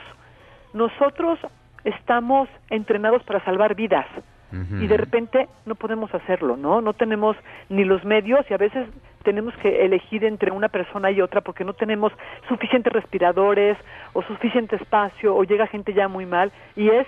[0.73, 1.39] nosotros
[1.83, 4.05] estamos entrenados para salvar vidas.
[4.49, 6.79] Y de repente no podemos hacerlo, ¿no?
[6.79, 7.35] No tenemos
[7.67, 8.87] ni los medios y a veces
[9.27, 12.13] tenemos que elegir entre una persona y otra porque no tenemos
[12.47, 13.77] suficientes respiradores
[14.13, 17.05] o suficiente espacio o llega gente ya muy mal y es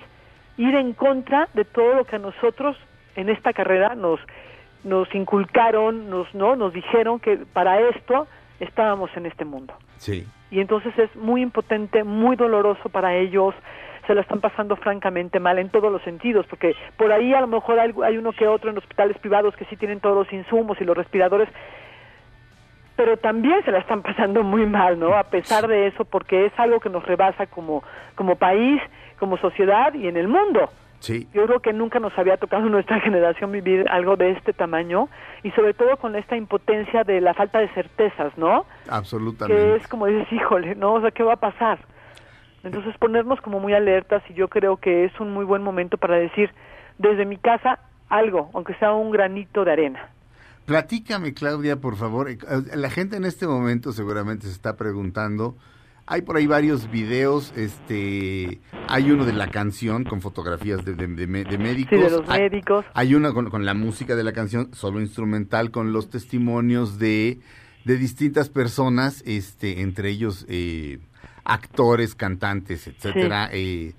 [0.58, 2.76] ir en contra de todo lo que a nosotros
[3.16, 4.20] en esta carrera nos
[4.84, 8.28] nos inculcaron, nos no, nos dijeron que para esto
[8.60, 9.74] estábamos en este mundo.
[9.96, 10.28] Sí.
[10.52, 13.56] Y entonces es muy impotente, muy doloroso para ellos,
[14.08, 17.48] se la están pasando francamente mal en todos los sentidos, porque por ahí a lo
[17.48, 20.82] mejor hay, hay uno que otro en hospitales privados que sí tienen todos los insumos
[20.82, 21.48] y los respiradores,
[23.00, 25.16] pero también se la están pasando muy mal, ¿no?
[25.16, 27.82] A pesar de eso, porque es algo que nos rebasa como,
[28.16, 28.82] como país,
[29.18, 30.70] como sociedad y en el mundo.
[31.00, 31.26] Sí.
[31.34, 35.08] Yo creo que nunca nos había tocado en nuestra generación vivir algo de este tamaño
[35.44, 38.66] y sobre todo con esta impotencia de la falta de certezas, ¿no?
[38.90, 39.64] Absolutamente.
[39.64, 40.96] que es como dices, híjole, ¿no?
[40.96, 41.80] O sea, ¿qué va a pasar?
[42.66, 46.18] Entonces ponernos como muy alertas y yo creo que es un muy buen momento para
[46.18, 46.52] decir
[46.98, 47.80] desde mi casa
[48.10, 50.10] algo, aunque sea un granito de arena.
[50.70, 52.30] Platícame, Claudia, por favor.
[52.30, 52.38] Eh,
[52.76, 55.58] La gente en este momento seguramente se está preguntando.
[56.06, 61.08] Hay por ahí varios videos, este, hay uno de la canción con fotografías de, de-
[61.08, 61.98] de me- de médicos.
[61.98, 62.86] Sí, de los Hay- médicos.
[62.94, 67.40] Hay una con, con la música de la canción, solo instrumental, con los testimonios de,
[67.86, 71.00] de distintas personas, este, entre ellos eh,
[71.46, 73.50] actores, cantantes, etcétera.
[73.52, 73.94] Eh,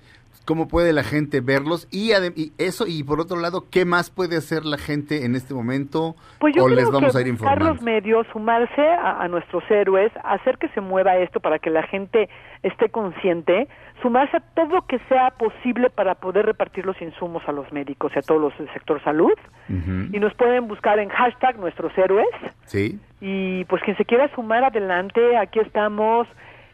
[0.46, 1.86] ¿Cómo puede la gente verlos?
[1.92, 5.54] Y, y eso, y por otro lado, ¿qué más puede hacer la gente en este
[5.54, 6.16] momento?
[6.40, 7.74] Pues yo ¿O creo les vamos que a ir buscar informando?
[7.74, 11.82] los medios, sumarse a, a nuestros héroes, hacer que se mueva esto para que la
[11.84, 12.28] gente
[12.62, 13.68] esté consciente,
[14.02, 18.10] sumarse a todo lo que sea posible para poder repartir los insumos a los médicos
[18.16, 19.32] y a todos los del sector salud.
[19.68, 22.26] Y nos pueden buscar en hashtag nuestros héroes.
[22.64, 22.98] Sí.
[23.20, 26.26] Y pues quien se quiera sumar adelante, aquí estamos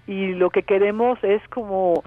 [0.07, 2.03] y lo que queremos es como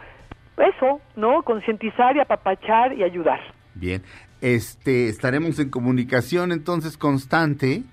[0.61, 1.43] eso, ¿no?
[1.43, 3.39] Concientizar y apapachar y ayudar.
[3.75, 4.03] Bien,
[4.41, 7.83] este, estaremos en comunicación entonces constante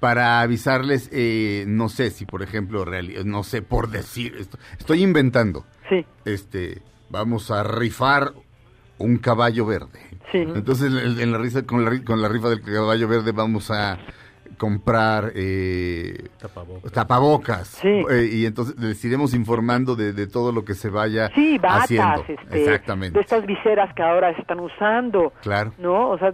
[0.00, 2.84] para avisarles, eh, no sé si por ejemplo,
[3.24, 5.64] no sé por decir, esto, estoy inventando.
[5.88, 6.04] Sí.
[6.24, 8.32] Este, vamos a rifar
[8.98, 10.00] un caballo verde.
[10.32, 10.38] Sí.
[10.38, 13.98] Entonces en la risa con la, con la rifa del caballo verde vamos a
[14.56, 16.28] comprar eh,
[16.92, 17.80] tapabocas.
[17.84, 21.84] Eh, y entonces les iremos informando de, de todo lo que se vaya Sí, batas,
[21.84, 22.24] haciendo.
[22.28, 23.18] este, Exactamente.
[23.18, 25.32] de estas viseras que ahora se están usando.
[25.42, 25.72] Claro.
[25.78, 26.10] ¿no?
[26.10, 26.32] O sea,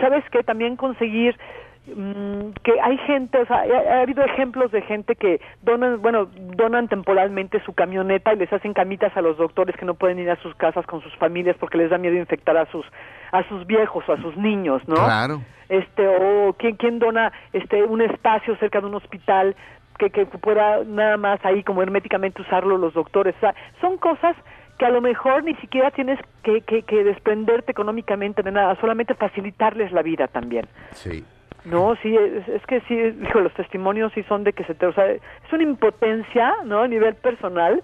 [0.00, 0.42] ¿sabes qué?
[0.42, 1.36] También conseguir
[1.84, 6.86] que hay gente, o sea, ha, ha habido ejemplos de gente que donan, bueno, donan
[6.86, 10.36] temporalmente su camioneta y les hacen camitas a los doctores que no pueden ir a
[10.36, 12.86] sus casas con sus familias porque les da miedo infectar a sus
[13.32, 14.94] a sus viejos o a sus niños, ¿no?
[14.94, 15.42] Claro.
[15.68, 19.56] Este o quién quién dona este un espacio cerca de un hospital
[19.98, 23.34] que, que pueda nada más ahí como herméticamente usarlo los doctores.
[23.38, 24.36] O sea, son cosas
[24.78, 29.14] que a lo mejor ni siquiera tienes que, que, que desprenderte económicamente de nada, solamente
[29.14, 30.66] facilitarles la vida también.
[30.92, 31.24] Sí.
[31.64, 34.86] No, sí, es, es que sí, dijo, los testimonios sí son de que se te,
[34.86, 35.20] o sea, es
[35.52, 36.80] una impotencia, ¿no?
[36.82, 37.82] A nivel personal,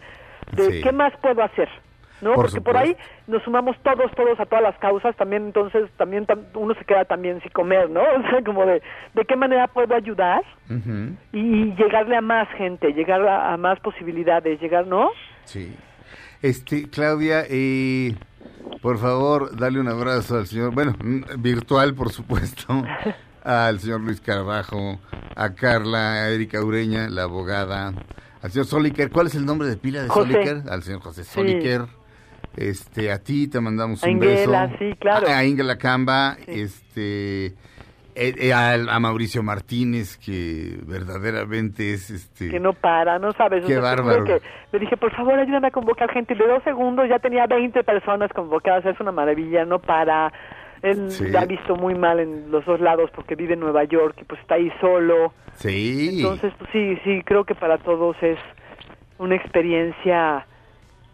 [0.52, 0.80] de Sí.
[0.82, 1.68] qué más puedo hacer,
[2.22, 2.32] ¿no?
[2.34, 2.96] Por Porque por ahí
[3.28, 7.04] nos sumamos todos, todos a todas las causas, también entonces, también tam- uno se queda
[7.04, 8.00] también sin comer, ¿no?
[8.16, 8.82] O sea, como de,
[9.14, 10.42] ¿de qué manera puedo ayudar?
[11.32, 15.10] Y llegarle a más gente, llegar a, a más posibilidades, llegar, ¿no?
[15.44, 15.76] Sí.
[16.42, 18.14] Este, Claudia, eh,
[18.80, 22.66] por favor, dale un abrazo al señor, bueno, mm, virtual, por supuesto,
[23.44, 24.98] al señor Luis Carbajo,
[25.36, 27.92] a Carla, a Erika Ureña, la abogada,
[28.42, 29.10] al señor Soliker.
[29.10, 30.32] ¿Cuál es el nombre de pila de José.
[30.32, 30.62] Soliker?
[30.70, 31.30] Al señor José Sí.
[31.34, 31.82] Soliker.
[32.56, 34.76] Este, a ti te mandamos A un Ingela, beso.
[34.80, 35.28] sí, claro.
[35.28, 42.48] A, a Ingela Camba, este, eh, eh, a, a Mauricio Martínez, que verdaderamente es este.
[42.50, 43.64] que no para, no sabes.
[43.64, 44.24] Qué bárbaro.
[44.24, 44.40] que
[44.72, 46.34] le dije, por favor, ayúdame a convocar gente.
[46.34, 48.84] Y de dos segundos ya tenía 20 personas convocadas.
[48.86, 50.32] Es una maravilla, no para.
[50.82, 51.28] Él Sí.
[51.28, 54.24] la ha visto muy mal en los dos lados porque vive en Nueva York y
[54.24, 55.32] pues está ahí solo.
[55.54, 56.18] Sí.
[56.20, 58.38] Entonces, pues, sí, sí, creo que para todos es
[59.18, 60.46] una experiencia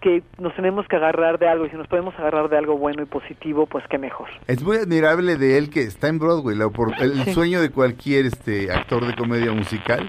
[0.00, 3.02] que nos tenemos que agarrar de algo y si nos podemos agarrar de algo bueno
[3.02, 4.28] y positivo, pues qué mejor.
[4.46, 7.32] Es muy admirable de él que está en Broadway, la opor- el Sí.
[7.32, 10.06] sueño de cualquier este actor de comedia musical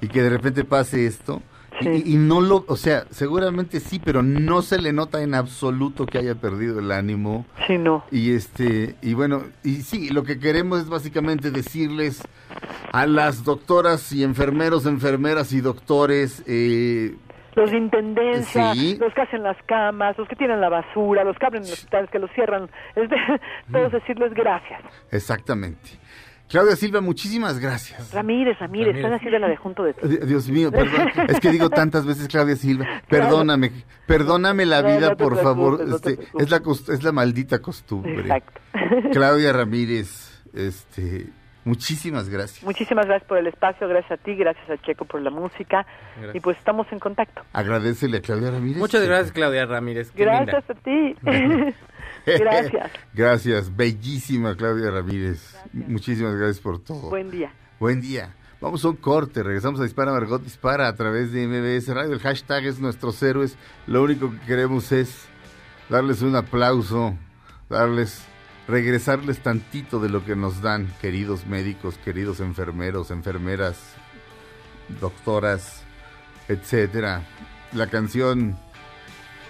[0.00, 1.42] y que de repente pase esto
[1.80, 5.34] y- y, y no lo, o sea, seguramente sí, pero no se le nota en
[5.34, 7.46] absoluto que haya perdido el ánimo.
[7.66, 8.04] Sí, no.
[8.10, 12.22] Y este y bueno, y sí, lo que queremos es básicamente decirles
[12.92, 17.16] a las doctoras y enfermeros, enfermeras y doctores eh,
[17.56, 18.96] Los de intendencia, Sí.
[19.00, 22.10] los que hacen las camas, los que tiran la basura, los que abren los hospitales,
[22.10, 23.16] que los cierran, es de,
[23.72, 24.80] todos decirles gracias.
[25.10, 25.90] Exactamente.
[26.54, 28.12] Claudia Silva, muchísimas gracias.
[28.12, 30.06] Ramírez, Ramírez, están haciendo la de junto de ti.
[30.06, 31.08] Di- Dios mío, perdón.
[31.28, 32.86] Es que digo tantas veces Claudia Silva.
[33.08, 33.72] Perdóname,
[34.06, 35.84] perdóname la No, vida, no por favor.
[35.84, 36.62] no Este, es la
[36.94, 38.20] es la maldita costumbre.
[38.20, 38.60] Exacto.
[39.12, 41.26] Claudia Ramírez, este,
[41.64, 42.62] muchísimas gracias.
[42.62, 45.84] Muchísimas gracias por el espacio, gracias a ti, gracias a Checo por la música.
[46.18, 46.36] Gracias.
[46.36, 47.42] Y pues estamos en contacto.
[47.52, 48.78] Agradecele a Claudia Ramírez.
[48.78, 50.12] Muchas gracias, Claudia Ramírez.
[50.12, 51.16] qué Gracias a ti.
[52.26, 52.90] gracias.
[53.14, 55.56] Gracias, bellísima Claudia Ramírez.
[55.72, 57.10] Muchísimas gracias por todo.
[57.10, 57.52] Buen día.
[57.78, 58.34] Buen día.
[58.60, 62.14] Vamos a un corte, regresamos a Dispara Margot Dispara a través de MBS Radio.
[62.14, 63.58] El hashtag es nuestros héroes.
[63.86, 65.26] Lo único que queremos es
[65.90, 67.14] darles un aplauso,
[67.68, 68.24] darles,
[68.66, 73.76] regresarles tantito de lo que nos dan, queridos médicos, queridos enfermeros, enfermeras,
[75.00, 75.82] doctoras,
[76.48, 77.22] etcétera.
[77.72, 78.56] La canción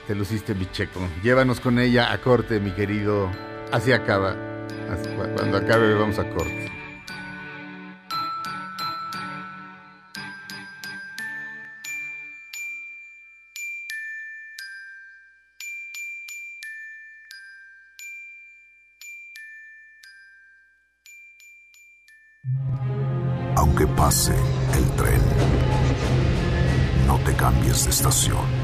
[0.07, 1.01] Te luciste mi checo.
[1.23, 3.31] Llévanos con ella a corte, mi querido.
[3.73, 4.37] Así acaba.
[5.35, 6.71] Cuando acabe vamos a corte.
[23.57, 24.35] Aunque pase
[24.77, 25.21] el tren,
[27.07, 28.64] no te cambies de estación.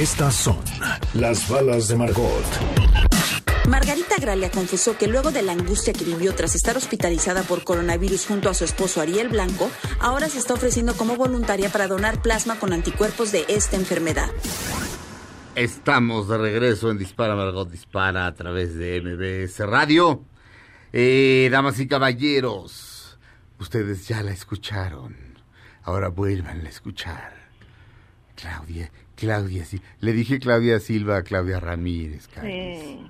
[0.00, 0.56] Estas son
[1.12, 2.42] las balas de Margot.
[3.68, 8.24] Margarita Gralia confesó que luego de la angustia que vivió tras estar hospitalizada por coronavirus
[8.24, 9.70] junto a su esposo Ariel Blanco,
[10.00, 14.30] ahora se está ofreciendo como voluntaria para donar plasma con anticuerpos de esta enfermedad.
[15.54, 20.24] Estamos de regreso en Dispara Margot Dispara a través de MBS Radio.
[20.94, 23.18] Eh, damas y caballeros,
[23.58, 25.14] ustedes ya la escucharon.
[25.82, 27.34] Ahora vuelvan a escuchar.
[28.34, 28.90] Claudia,
[29.20, 29.80] Claudia, sí.
[30.00, 32.28] Le dije Claudia Silva a Claudia Ramírez.
[32.40, 33.06] Sí.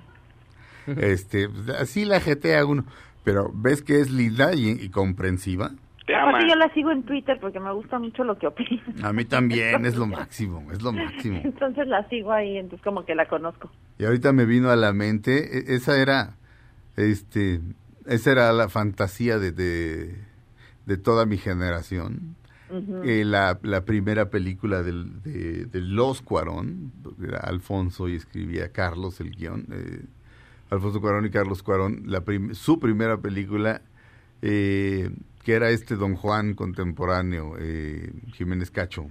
[0.97, 1.47] Este,
[1.79, 2.85] así la jetea uno.
[3.23, 5.71] Pero ves que es linda y, y comprensiva.
[6.07, 6.39] Te ama.
[6.47, 8.81] yo la sigo en Twitter porque me gusta mucho lo que opina.
[9.03, 11.39] A mí también es lo máximo, es lo máximo.
[11.43, 13.71] Entonces la sigo ahí, entonces como que la conozco.
[13.99, 16.35] Y ahorita me vino a la mente, e- esa era,
[16.97, 17.61] este,
[18.07, 20.15] esa era la fantasía de, de,
[20.87, 22.35] de toda mi generación.
[22.71, 23.03] Ujú.
[23.03, 26.91] Eh, la, la primera película del, de, de Los Cuarón,
[27.21, 30.05] era Alfonso y escribía Carlos el guion, eh,
[30.69, 33.81] Alfonso Cuarón y Carlos Cuarón, la prim- su primera película,
[34.41, 35.09] eh,
[35.43, 39.07] que era este Don Juan contemporáneo, eh, Jiménez Cacho.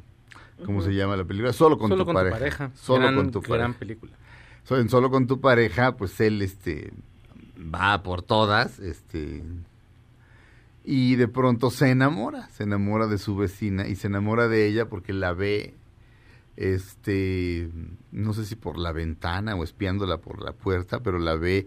[0.65, 0.89] ¿Cómo Ujú.
[0.89, 1.53] se llama la película?
[1.53, 2.39] Solo con Solo tu con tu pareja.
[2.39, 2.71] pareja.
[2.75, 3.79] Solo Gran- con tu gran pareja.
[3.79, 4.13] película.
[4.65, 6.93] So- en Solo con tu pareja, pues él este
[7.75, 9.43] va por todas, este
[10.85, 14.89] y de pronto se enamora, se enamora de su vecina y se enamora de ella
[14.89, 15.75] porque la ve
[16.57, 17.71] este
[18.13, 21.67] no sé si por la ventana o espiándola por la puerta, pero la ve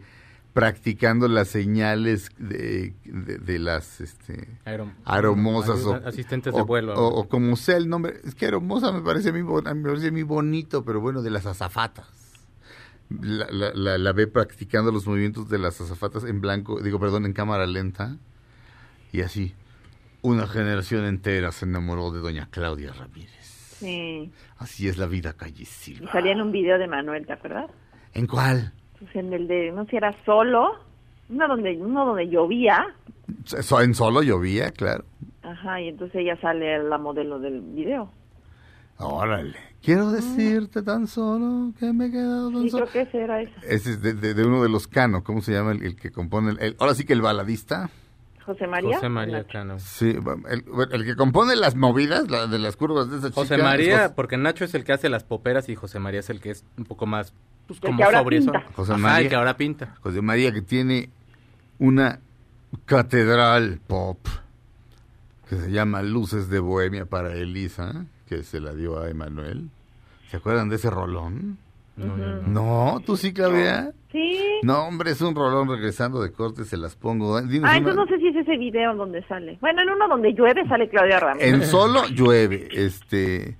[0.53, 6.93] practicando las señales de, de- de las este Aerom- aromosas o, asistentes de o- vuelo.
[6.93, 10.21] o- o como sea el nombre es que aromosa me parece muy, me parece muy
[10.23, 12.07] bonito pero bueno de las azafatas
[13.09, 17.25] la, la, la- la ve practicando los movimientos de las azafatas en blanco digo perdón
[17.25, 18.17] en cámara lenta
[19.13, 19.53] y así
[20.21, 23.31] una generación entera se enamoró de doña Claudia Ramírez
[23.79, 24.31] Sí.
[24.57, 27.69] así es la vida calle Y Silva salía en un video de Manuel, ¿te acuerdas?
[28.13, 28.73] ¿en cuál?
[28.99, 30.79] Pues en el de, no sé si era solo,
[31.29, 32.85] uno donde, uno donde llovía,
[33.81, 35.05] en solo llovía claro
[35.41, 38.09] ajá, y entonces ella sale la modelo del video.
[38.99, 43.21] órale quiero decirte tan solo que me he quedado tan Sí, solo creo que ese
[43.23, 43.53] era ese.
[43.67, 45.73] Ese es de, de- de uno de los Cano, ¿cómo se llama?
[45.73, 47.89] El, el que compone, el, el- ahora sí que el baladista.
[48.45, 48.95] José María.
[48.95, 49.43] José María.
[49.45, 49.79] Cano.
[49.79, 50.15] Sí,
[50.49, 53.41] el, el que compone las movidas, la- de las curvas de esa chica.
[53.41, 56.39] José María, porque Nacho es el que hace las poperas y José María es el
[56.41, 57.33] que es un poco más,
[57.67, 57.97] pues, como.
[57.99, 58.63] ¿sabes?
[58.75, 59.23] José Ajá, María.
[59.23, 59.95] el que ahora pinta.
[60.01, 61.09] José María que tiene
[61.79, 62.19] una
[62.85, 64.17] catedral pop
[65.49, 69.69] que se llama Luces de Bohemia para Elisa, que se la dio a Emanuel.
[70.31, 71.57] ¿Se acuerdan de ese rolón?
[71.95, 72.93] No, yo no.
[72.95, 73.91] No, ¿tú sí, Claudia?
[74.13, 74.39] Sí.
[74.63, 77.41] No, hombre, es un rolón regresando de corte, se las pongo.
[77.41, 79.57] Dinos Ah, una- entonces no sé si es ese video donde sale.
[79.59, 81.51] Bueno, en uno donde llueve sale Claudia Ramírez.
[81.53, 83.57] En solo llueve, este,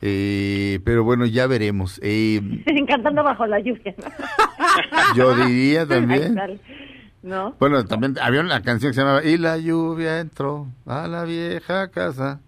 [0.00, 1.98] eh, pero bueno, ya veremos.
[2.02, 2.40] Eh,
[2.88, 3.94] Cantando bajo la lluvia.
[3.98, 4.06] ¿no?
[5.16, 6.38] yo diría también.
[7.22, 7.56] ¿No?
[7.58, 11.88] Bueno, también había una canción que se llamaba Y la lluvia entró a la vieja
[11.90, 12.40] casa.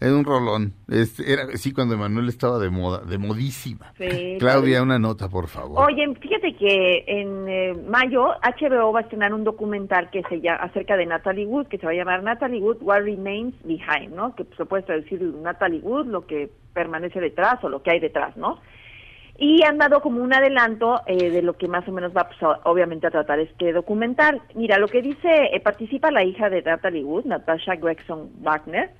[0.00, 0.74] Es un rolón.
[0.88, 3.92] Este, era, sí, cuando Emanuel estaba de moda, de modísima.
[3.98, 5.90] Sí, Claudia, una nota, por favor.
[5.90, 10.62] Oye, fíjate que en eh, mayo HBO va a estrenar un documental que se llama
[10.62, 14.36] acerca de Natalie Wood, que se va a llamar Natalie Wood What Remains Behind, ¿no?
[14.36, 18.36] Que se puede traducir Natalie Wood, lo que permanece detrás o lo que hay detrás,
[18.36, 18.60] ¿no?
[19.36, 22.38] Y han dado como un adelanto eh, de lo que más o menos va, pues,
[22.64, 24.42] obviamente, a tratar este documental.
[24.54, 28.90] Mira, lo que dice, eh, participa la hija de Natalie Wood, Natasha Gregson Wagner,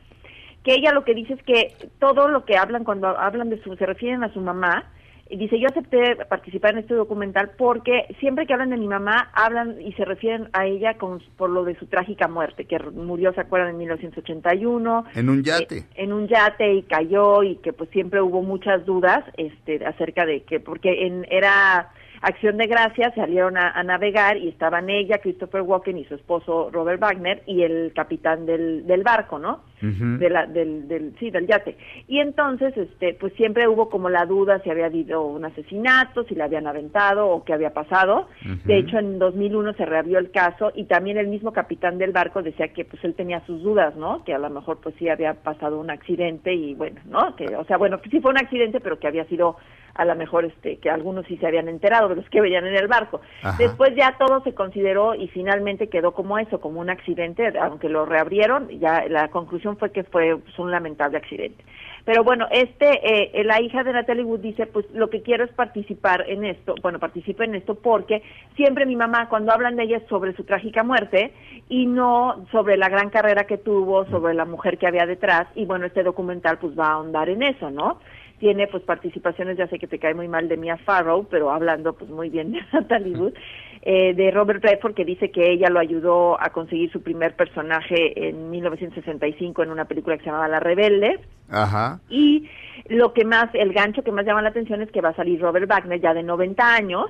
[0.69, 3.75] que ella lo que dice es que todo lo que hablan cuando hablan de su,
[3.77, 4.85] se refieren a su mamá,
[5.31, 9.31] y dice, yo acepté participar en este documental porque siempre que hablan de mi mamá,
[9.33, 13.33] hablan y se refieren a ella con, por lo de su trágica muerte, que murió,
[13.33, 15.79] ¿se acuerdan?, en 1981 En un yate.
[15.79, 20.27] eh, en un yate y cayó y que pues siempre hubo muchas dudas este acerca
[20.27, 21.91] de que porque en era
[22.23, 26.71] acción de gracias salieron a, a navegar y estaban ella Christopher Walken y su esposo
[26.73, 31.47] Robert Wagner y el capitán del, del barco no de la- del, del sí del
[31.47, 31.77] yate.
[32.09, 36.35] Y entonces este pues siempre hubo como la duda si había habido un asesinato si
[36.35, 38.27] le habían aventado o qué había pasado.
[38.65, 42.43] De hecho en 2001 se reabrió el caso y también el mismo capitán del barco
[42.43, 45.35] decía que pues él tenía sus dudas no que a lo mejor pues sí había
[45.35, 48.81] pasado un accidente y bueno no que o sea bueno que sí fue un accidente
[48.81, 49.57] pero que había sido
[49.99, 52.77] a lo mejor este que algunos sí se habían enterado de los que veían en
[52.77, 53.59] el barco Ajá.
[53.59, 58.07] después ya todo se consideró y finalmente quedó como eso como un accidente aunque lo
[58.07, 61.65] reabrieron ya la conclusión fue que fue pues, un lamentable accidente
[62.09, 65.53] pero bueno, este, eh, la hija de Natalie Wood dice, pues lo que quiero es
[65.53, 68.23] participar en esto, bueno, participe en esto porque
[68.57, 71.35] siempre mi mamá cuando hablan de ella es sobre su trágica muerte
[71.69, 75.67] y no sobre la gran carrera que tuvo, sobre la mujer que había detrás y
[75.67, 78.01] bueno, este documental pues va a ahondar en eso, ¿no?
[78.39, 81.93] Tiene pues participaciones, ya sé que te cae muy mal de Mia Farrow, pero hablando
[81.95, 83.35] pues muy bien de Natalie Wood,
[83.83, 88.29] eh, de Robert Redford que dice que ella lo ayudó a conseguir su primer personaje
[88.29, 91.19] en 1965 en una película que se llamaba La Rebelde.
[91.51, 92.01] Ajá.
[92.09, 92.49] Y
[92.89, 95.41] lo que más, el gancho que más llama la atención es que va a salir
[95.41, 97.07] Robert Wagner ya de 90 años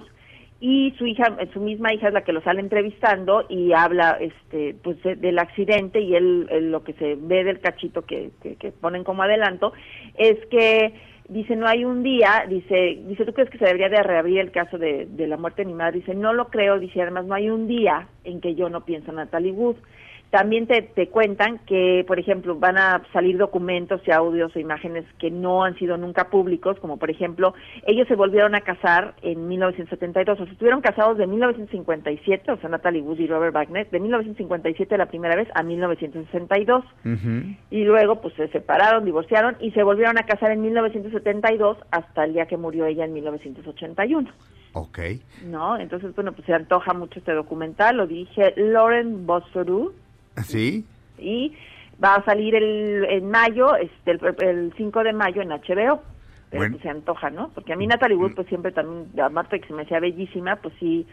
[0.61, 4.75] y su hija, su misma hija es la que lo sale entrevistando y habla este
[4.83, 8.57] pues de- del accidente y él, él lo que se ve del cachito que, que,
[8.57, 9.73] que ponen como adelanto
[10.17, 10.95] es que
[11.29, 14.51] dice no hay un día dice dice tú crees que se debería de reabrir el
[14.51, 17.35] caso de, de la muerte de mi madre dice no lo creo dice además no
[17.35, 19.77] hay un día en que yo no pienso en Natalie Wood
[20.31, 25.05] también te, te cuentan que, por ejemplo, van a salir documentos y audios o imágenes
[25.19, 27.55] que no han sido nunca públicos, como por ejemplo,
[27.87, 32.69] ellos se volvieron a casar en 1972, o sea, estuvieron casados de 1957, o sea,
[32.69, 36.85] Natalie Wood y Robert Wagner, de 1957 la primera vez a 1962
[37.71, 42.35] y luego pues se separaron, divorciaron y se volvieron a casar en 1972 hasta el
[42.35, 44.31] día que murió ella en 1981.
[44.75, 44.99] Ok.
[45.47, 45.79] ¿No?
[45.79, 49.95] Entonces, bueno, pues se antoja mucho este documental, lo dije Lauren Bossoru
[50.47, 50.85] ¿Sí?
[51.19, 51.53] y
[52.03, 56.03] va a salir el, en mayo, este, el, el 5 de mayo en HBO.
[56.51, 56.73] Pero Bueno.
[56.77, 57.51] pues se antoja, ¿no?
[57.55, 60.73] Porque a mí Natalie Wood pues siempre también, aparte que se me hacía bellísima, pues
[60.81, 61.07] sí,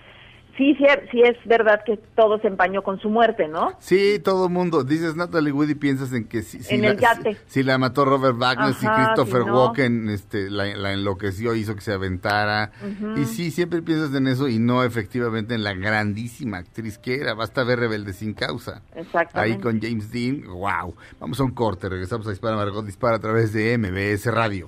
[0.58, 3.74] sí, sí, sí es verdad que todo se empañó con su muerte, ¿no?
[3.80, 4.84] Sí, todo el mundo.
[4.84, 7.16] Dices Natalie Wood y piensas en que si, si En la.
[7.16, 9.66] Si, si la mató Robert Wagner, si Christopher no.
[9.66, 12.72] Walken este, la, la enloqueció, hizo que se aventara.
[13.18, 17.34] Y sí, siempre piensas en eso y no efectivamente en la grandísima actriz que era.
[17.34, 18.82] Basta ver Rebelde sin causa.
[19.34, 20.95] Ahí con James Dean, wow.
[21.20, 24.68] Vamos a un corte, regresamos a Dispara Margot Dispara a través de MBS Radio.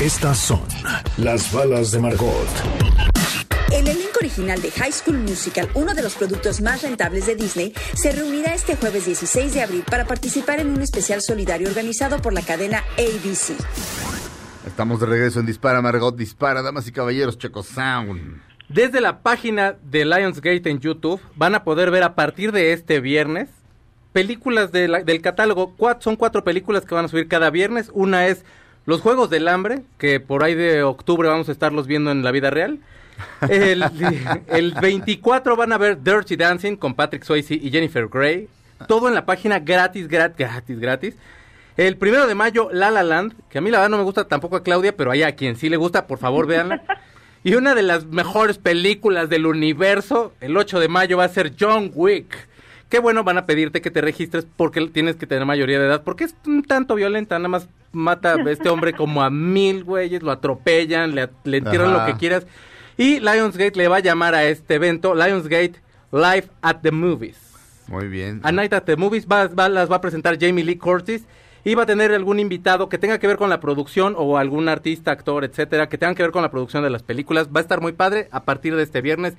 [0.00, 0.60] Estas son
[1.18, 2.46] las balas de Margot.
[3.72, 7.74] El elenco original de High School Musical, uno de los productos más rentables de Disney,
[7.94, 12.32] se reunirá este jueves 16 de abril para participar en un especial solidario organizado por
[12.32, 13.56] la cadena ABC.
[14.66, 18.40] Estamos de regreso en Dispara Margot Dispara, damas y caballeros, Checo Sound.
[18.68, 23.00] Desde la página de Lionsgate en YouTube van a poder ver a partir de este
[23.00, 23.48] viernes
[24.12, 25.76] películas de la- del catálogo.
[25.76, 27.90] Cuat- son cuatro películas que van a subir cada viernes.
[27.94, 28.44] Una es
[28.86, 32.30] Los Juegos del Hambre, que por ahí de octubre vamos a estarlos viendo en la
[32.30, 32.80] vida real.
[33.48, 33.84] El,
[34.48, 38.48] el 24 van a ver Dirty Dancing con Patrick Swayze y Jennifer Grey.
[38.88, 41.16] Todo en la página gratis, gratis, gratis, gratis.
[41.76, 44.26] El primero de mayo, La La Land, que a mí la verdad no me gusta
[44.26, 46.82] tampoco a Claudia, pero hay a quien sí le gusta, por favor véanla.
[47.42, 51.54] Y una de las mejores películas del universo, el 8 de mayo, va a ser
[51.58, 52.36] John Wick,
[52.90, 56.02] qué bueno, van a pedirte que te registres porque tienes que tener mayoría de edad,
[56.02, 60.22] porque es un tanto violenta, nada más mata a este hombre como a mil güeyes,
[60.22, 62.06] lo atropellan, le, le entierran Ajá.
[62.06, 62.46] lo que quieras.
[62.96, 65.74] Y Lionsgate le va a llamar a este evento Lionsgate
[66.12, 67.38] Live at the Movies.
[67.88, 68.40] Muy bien.
[68.44, 71.24] A Night at the Movies va, va- las va a presentar Jamie Lee Curtis
[71.64, 74.68] y va a tener algún invitado que tenga que ver con la producción o algún
[74.68, 77.48] artista, actor, etcétera, que tenga que ver con la producción de las películas.
[77.54, 79.34] Va a estar muy padre a partir de este viernes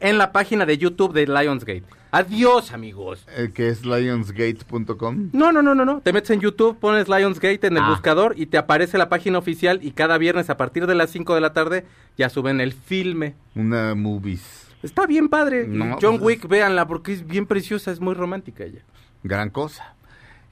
[0.00, 1.84] en la página de YouTube de Lionsgate.
[2.12, 3.26] Adiós, amigos.
[3.36, 5.30] Eh, que es lionsgate.com.
[5.32, 6.00] No, no, no, no, no.
[6.00, 7.90] Te metes en YouTube, pones Lionsgate en el Ah.
[7.90, 11.34] buscador y te aparece la página oficial y cada viernes a partir de las 5
[11.34, 11.84] de la tarde
[12.16, 13.34] ya suben el filme.
[13.54, 14.66] Una movies.
[14.82, 15.66] Está bien padre.
[15.66, 18.80] No, John pues, Wick, véanla porque es bien preciosa, es muy romántica ella.
[19.22, 19.94] Gran cosa.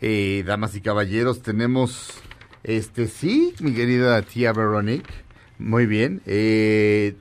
[0.00, 2.10] Eh, damas y caballeros, tenemos,
[2.62, 5.12] este, sí, mi querida tía Veronique.
[5.58, 6.20] Muy bien.
[6.26, 7.14] Eh,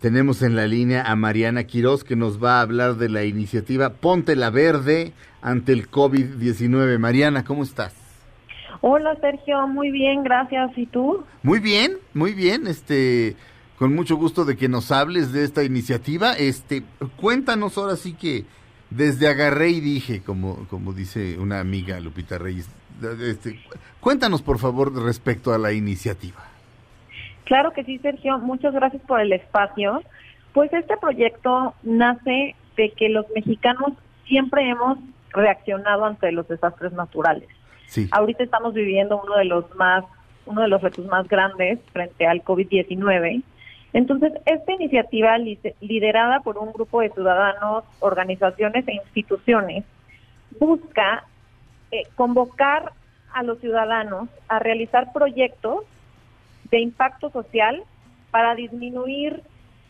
[0.00, 3.94] tenemos en la línea a Mariana Quiroz que nos va a hablar de la iniciativa
[3.94, 5.12] Ponte la Verde
[5.42, 6.98] ante el COVID-19.
[6.98, 7.94] Mariana, ¿cómo estás?
[8.80, 10.70] Hola Sergio, muy bien, gracias.
[10.76, 11.24] ¿Y tú?
[11.42, 12.68] Muy bien, muy bien.
[12.68, 13.34] Este,
[13.76, 16.34] con mucho gusto de que nos hables de esta iniciativa.
[16.34, 16.84] Este,
[17.16, 18.44] cuéntanos ahora sí que
[18.90, 22.68] desde agarré y dije, como, como dice una amiga Lupita Reyes.
[23.20, 23.60] Este,
[24.00, 26.57] cuéntanos por favor respecto a la iniciativa.
[27.48, 28.38] Claro que sí, Sergio.
[28.38, 30.02] Muchas gracias por el espacio.
[30.52, 33.92] Pues este proyecto nace de que los mexicanos
[34.26, 34.98] siempre hemos
[35.30, 37.48] reaccionado ante los desastres naturales.
[37.86, 38.06] Sí.
[38.12, 40.04] Ahorita estamos viviendo uno de los más,
[40.44, 43.42] uno de los retos más grandes frente al COVID-19.
[43.94, 49.84] Entonces, esta iniciativa li- liderada por un grupo de ciudadanos, organizaciones e instituciones
[50.60, 51.24] busca
[51.92, 52.92] eh, convocar
[53.32, 55.84] a los ciudadanos a realizar proyectos
[56.70, 57.82] de impacto social
[58.30, 59.42] para disminuir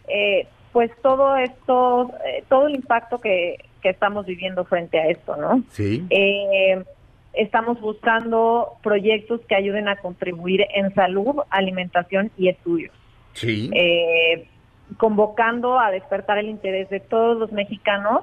[0.09, 5.37] eh, pues todo esto, eh, todo el impacto que, que estamos viviendo frente a esto,
[5.37, 5.63] ¿no?
[5.71, 6.07] Sí.
[6.11, 6.85] Eh,
[7.33, 12.95] estamos buscando proyectos que ayuden a contribuir en salud, alimentación y estudios.
[13.33, 13.71] Sí.
[13.73, 14.49] Eh,
[14.97, 18.23] convocando a despertar el interés de todos los mexicanos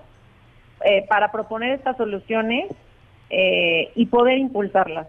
[1.09, 2.69] para proponer estas soluciones
[3.29, 5.07] y poder impulsarlas.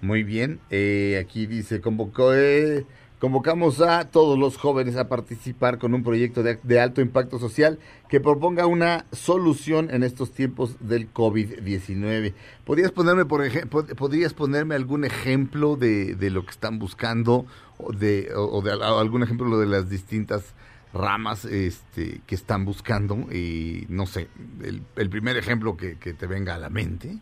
[0.00, 0.60] Muy bien.
[0.70, 2.86] Eh, aquí dice, convocó, eh,
[3.18, 7.78] convocamos a todos los jóvenes a participar con un proyecto de, de alto impacto social
[8.08, 12.32] que proponga una solución en estos tiempos del COVID-19.
[12.64, 17.44] ¿Podrías ponerme, por ejemplo, podrías ponerme algún ejemplo de, de lo que están buscando
[17.76, 20.54] o de, o, de al- algún ejemplo de las distintas
[20.94, 23.16] ramas este, que están buscando?
[23.30, 24.28] Y no sé,
[24.62, 27.18] el, el primer ejemplo que, que te venga a la mente.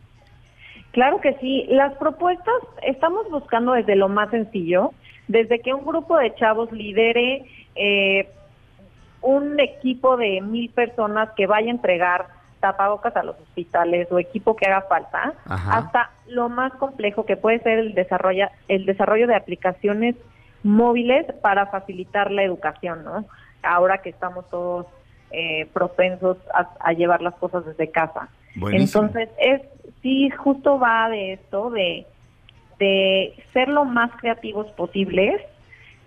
[0.93, 1.67] Claro que sí.
[1.69, 4.93] Las propuestas estamos buscando desde lo más sencillo,
[5.29, 7.45] desde que un grupo de chavos lidere
[7.75, 8.29] eh,
[9.21, 12.27] un equipo de mil personas que vaya a entregar
[12.61, 15.79] tapabocas a los hospitales o equipo que haga falta, Ajá.
[15.79, 20.17] hasta lo más complejo que puede ser el desarrollo, el desarrollo de aplicaciones
[20.65, 23.25] móviles para facilitar la educación, ¿no?
[23.63, 24.87] Ahora que estamos todos
[25.31, 28.29] eh, propensos a, a llevar las cosas desde casa.
[28.55, 29.05] Buenísimo.
[29.05, 29.63] Entonces, es
[30.03, 32.07] sí, justo va de esto, de,
[32.79, 35.41] de ser lo más creativos posibles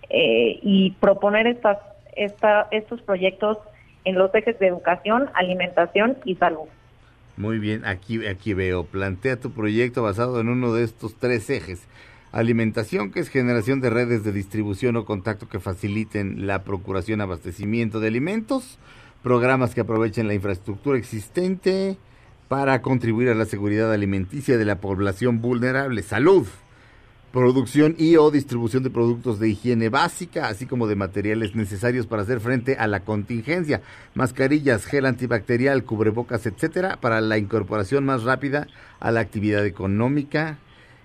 [0.10, 1.78] eh, y proponer estas,
[2.16, 3.58] esta, estos proyectos
[4.04, 6.68] en los ejes de educación, alimentación y salud.
[7.38, 8.84] Muy bien, aquí, aquí veo.
[8.84, 11.88] Plantea tu proyecto basado en uno de estos tres ejes.
[12.32, 18.00] Alimentación, que es generación de redes de distribución o contacto que faciliten la procuración, abastecimiento
[18.00, 18.80] de alimentos.
[19.24, 21.98] Programas que aprovechen la infraestructura existente
[22.48, 26.02] para contribuir a la seguridad alimenticia de la población vulnerable.
[26.02, 26.48] Salud.
[27.32, 32.24] Producción y o distribución de productos de higiene básica, así como de materiales necesarios para
[32.24, 33.82] hacer frente a la contingencia.
[34.16, 38.68] Mascarillas, gel antibacterial, cubrebocas, etcétera, para la incorporación más rápida
[39.00, 40.58] a la actividad económica.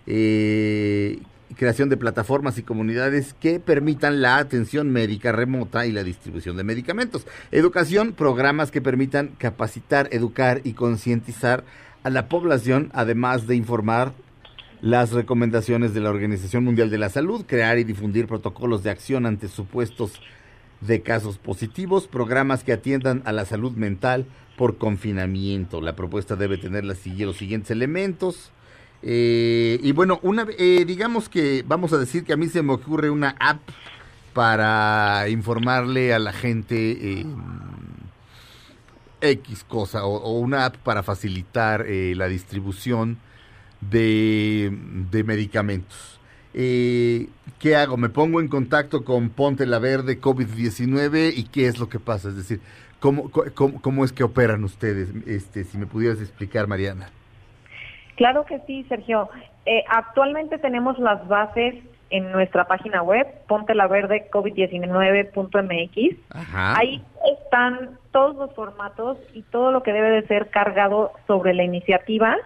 [0.09, 1.21] Eh,
[1.55, 6.65] creación de plataformas y comunidades que permitan la atención médica remota y la distribución de
[6.65, 7.27] medicamentos.
[7.53, 11.65] Educación, programas que permitan capacitar, educar y concientizar
[12.03, 14.13] a la población, además de informar
[14.81, 19.27] las recomendaciones de la Organización Mundial de la Salud, crear y difundir protocolos de acción
[19.27, 20.21] ante supuestos
[20.81, 25.81] de casos positivos, programas que atiendan a la salud mental por confinamiento.
[25.81, 28.53] La propuesta debe tener los siguientes elementos.
[29.03, 32.73] Eh, y bueno, una, eh, digamos que vamos a decir que a mí se me
[32.73, 33.61] ocurre una app
[34.33, 37.27] para informarle a la gente eh,
[39.21, 43.19] X cosa o, o una app para facilitar eh, la distribución
[43.81, 44.77] de,
[45.11, 46.21] de medicamentos.
[46.55, 47.29] Eh,
[47.59, 47.97] ¿Qué hago?
[47.97, 52.29] ¿Me pongo en contacto con Ponte la Verde COVID-19 y qué es lo que pasa?
[52.29, 52.61] Es decir,
[53.01, 55.09] ¿cómo, cómo, cómo es que operan ustedes?
[55.27, 57.11] Este, si me pudieras explicar, Mariana.
[58.17, 59.29] Claro que sí, Sergio.
[59.67, 61.75] Eh, actualmente tenemos las bases
[62.11, 66.17] en nuestra página web, pontelaverde-covid19.mx.
[66.31, 66.79] Ajá.
[66.79, 67.03] Ahí
[67.39, 72.37] están todos los formatos y todo lo que debe de ser cargado sobre la iniciativa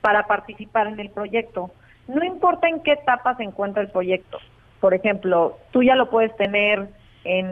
[0.00, 1.70] para participar en el proyecto.
[2.08, 4.38] No importa en qué etapa se encuentra el proyecto.
[4.80, 6.88] Por ejemplo, tú ya lo puedes tener
[7.24, 7.50] en,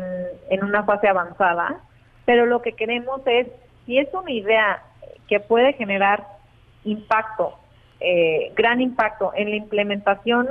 [0.50, 1.80] en una fase avanzada,
[2.26, 3.46] pero lo que queremos es,
[3.86, 4.82] si es una idea
[5.28, 6.26] que puede generar
[6.84, 7.56] impacto,
[8.02, 10.48] eh, gran impacto en la implementación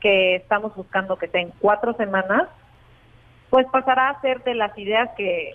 [0.00, 2.48] que estamos buscando que sea en cuatro semanas,
[3.50, 5.54] pues pasará a ser de las ideas que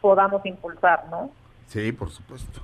[0.00, 1.30] podamos impulsar, ¿no?
[1.66, 2.60] Sí, por supuesto.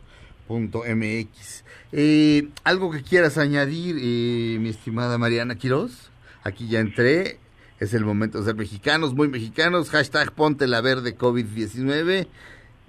[0.47, 1.65] Punto MX.
[1.93, 6.11] Eh, ¿Algo que quieras añadir, eh, mi estimada Mariana Quiroz?
[6.43, 7.39] Aquí ya entré.
[7.81, 9.91] Es el momento de ser mexicanos, muy mexicanos.
[9.91, 12.27] Hashtag Ponte la Verde COVID-19.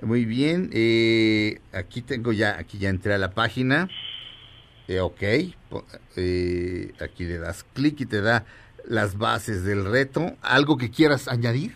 [0.02, 0.70] Muy bien.
[0.74, 3.90] eh, aquí tengo ya, aquí ya entré a la página.
[4.90, 5.22] Eh, ok.
[6.18, 8.44] eh, aquí le das clic y te da
[8.86, 10.32] las bases del reto.
[10.42, 11.74] ¿Algo que quieras añadir?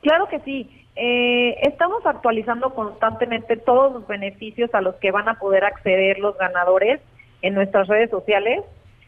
[0.00, 0.70] Claro que sí.
[0.94, 6.38] Eh, estamos actualizando constantemente todos los beneficios a los que van a poder acceder los
[6.38, 7.00] ganadores
[7.42, 8.62] en nuestras redes sociales,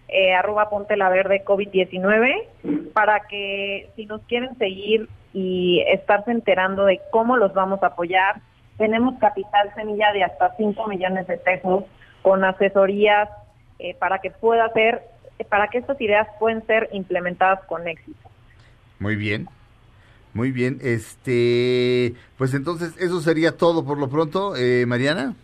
[0.09, 6.85] eh, arroba ponte la verde COVID-19, para que si nos quieren seguir y estarse enterando
[6.85, 8.41] de cómo los vamos a apoyar,
[8.77, 11.85] tenemos capital semilla de hasta 5 millones de pesos
[12.27, 13.29] con asesorías
[13.79, 15.01] eh, para que pueda ser,
[15.49, 18.19] para que estas ideas puedan ser implementadas con éxito.
[18.99, 19.47] Muy bien.
[20.35, 20.79] Muy bien.
[20.83, 25.37] Este, pues entonces eso sería todo por lo pronto, eh, Mariana.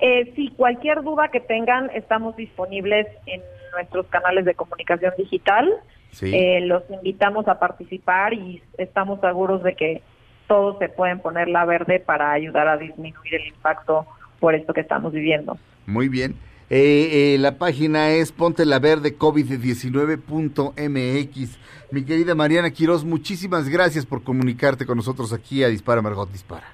[0.00, 3.40] Eh, sí, cualquier duda que tengan, estamos disponibles en
[3.74, 5.72] nuestros canales de comunicación digital.
[6.10, 6.34] Sí.
[6.34, 10.02] Eh, los invitamos a participar y estamos seguros de que
[10.48, 14.04] todos se pueden poner la verde para ayudar a disminuir el impacto
[14.38, 15.58] por esto que estamos viviendo.
[15.86, 16.36] Muy bien.
[16.70, 21.58] Eh, eh, la página es ponte la verde covid19.mx.
[21.90, 26.66] Mi querida Mariana Quiroz, muchísimas gracias por comunicarte con nosotros aquí a Dispara Margot Dispara.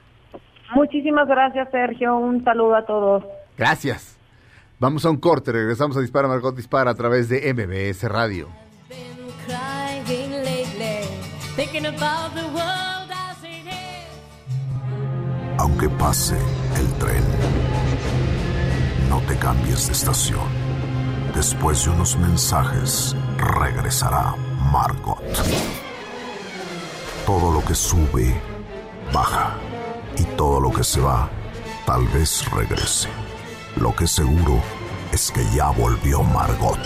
[0.75, 2.17] Muchísimas gracias, Sergio.
[2.17, 3.23] Un saludo a todos.
[3.57, 4.19] Gracias.
[4.81, 8.49] Vamos a un corte, regresamos a Dispara Margot Dispara a través de MBS Radio.
[15.59, 16.37] Aunque pase
[16.77, 17.23] el tren,
[19.27, 20.49] te cambies de estación.
[21.35, 24.35] Después de unos mensajes, regresará
[24.73, 25.23] Margot.
[27.27, 28.35] Todo lo que sube,
[29.13, 29.57] baja.
[30.17, 31.29] Y todo lo que se va,
[31.87, 33.09] tal vez regrese.
[33.77, 34.63] Lo que seguro
[35.13, 36.79] es que ya volvió Margot.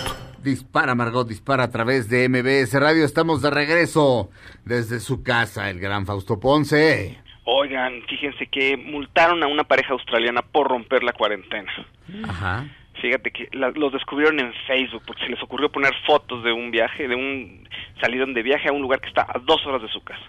[0.42, 3.04] Dispara Margot, dispara a través de MBS Radio.
[3.04, 4.30] Estamos de regreso
[4.64, 7.18] desde su casa, el gran Fausto Ponce.
[7.50, 11.72] Oigan, fíjense que multaron a una pareja australiana por romper la cuarentena.
[12.28, 12.66] Ajá.
[13.00, 16.70] Fíjate que la- los descubrieron en Facebook porque se les ocurrió poner fotos de un
[16.70, 17.66] viaje, de un
[18.02, 20.20] salieron de viaje a un lugar que está a dos horas de su casa.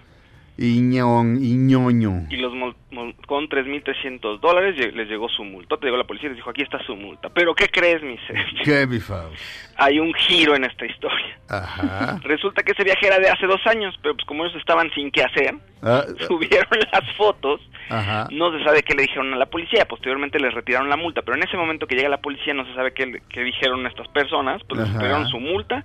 [0.61, 2.27] Iñón, Iñoño.
[2.29, 5.77] Y los mul- mul- con 3.300 dólares les llegó su multa.
[5.77, 7.29] Te llegó la policía y les dijo, aquí está su multa.
[7.29, 8.59] Pero ¿qué crees, mi Sergio?
[8.65, 9.35] ¿Qué, mi Faust?
[9.77, 11.39] Hay un giro en esta historia.
[11.47, 12.19] Ajá.
[12.23, 15.11] Resulta que ese viaje era de hace dos años, pero pues como ellos estaban sin
[15.11, 18.27] qué hacer, Ah, subieron las fotos Ajá.
[18.31, 21.37] No se sabe qué le dijeron a la policía, posteriormente les retiraron la multa, pero
[21.37, 23.05] en ese momento que llega la policía no se sabe qué,
[23.43, 25.83] dijeron estas personas, pues les retiraron su multa,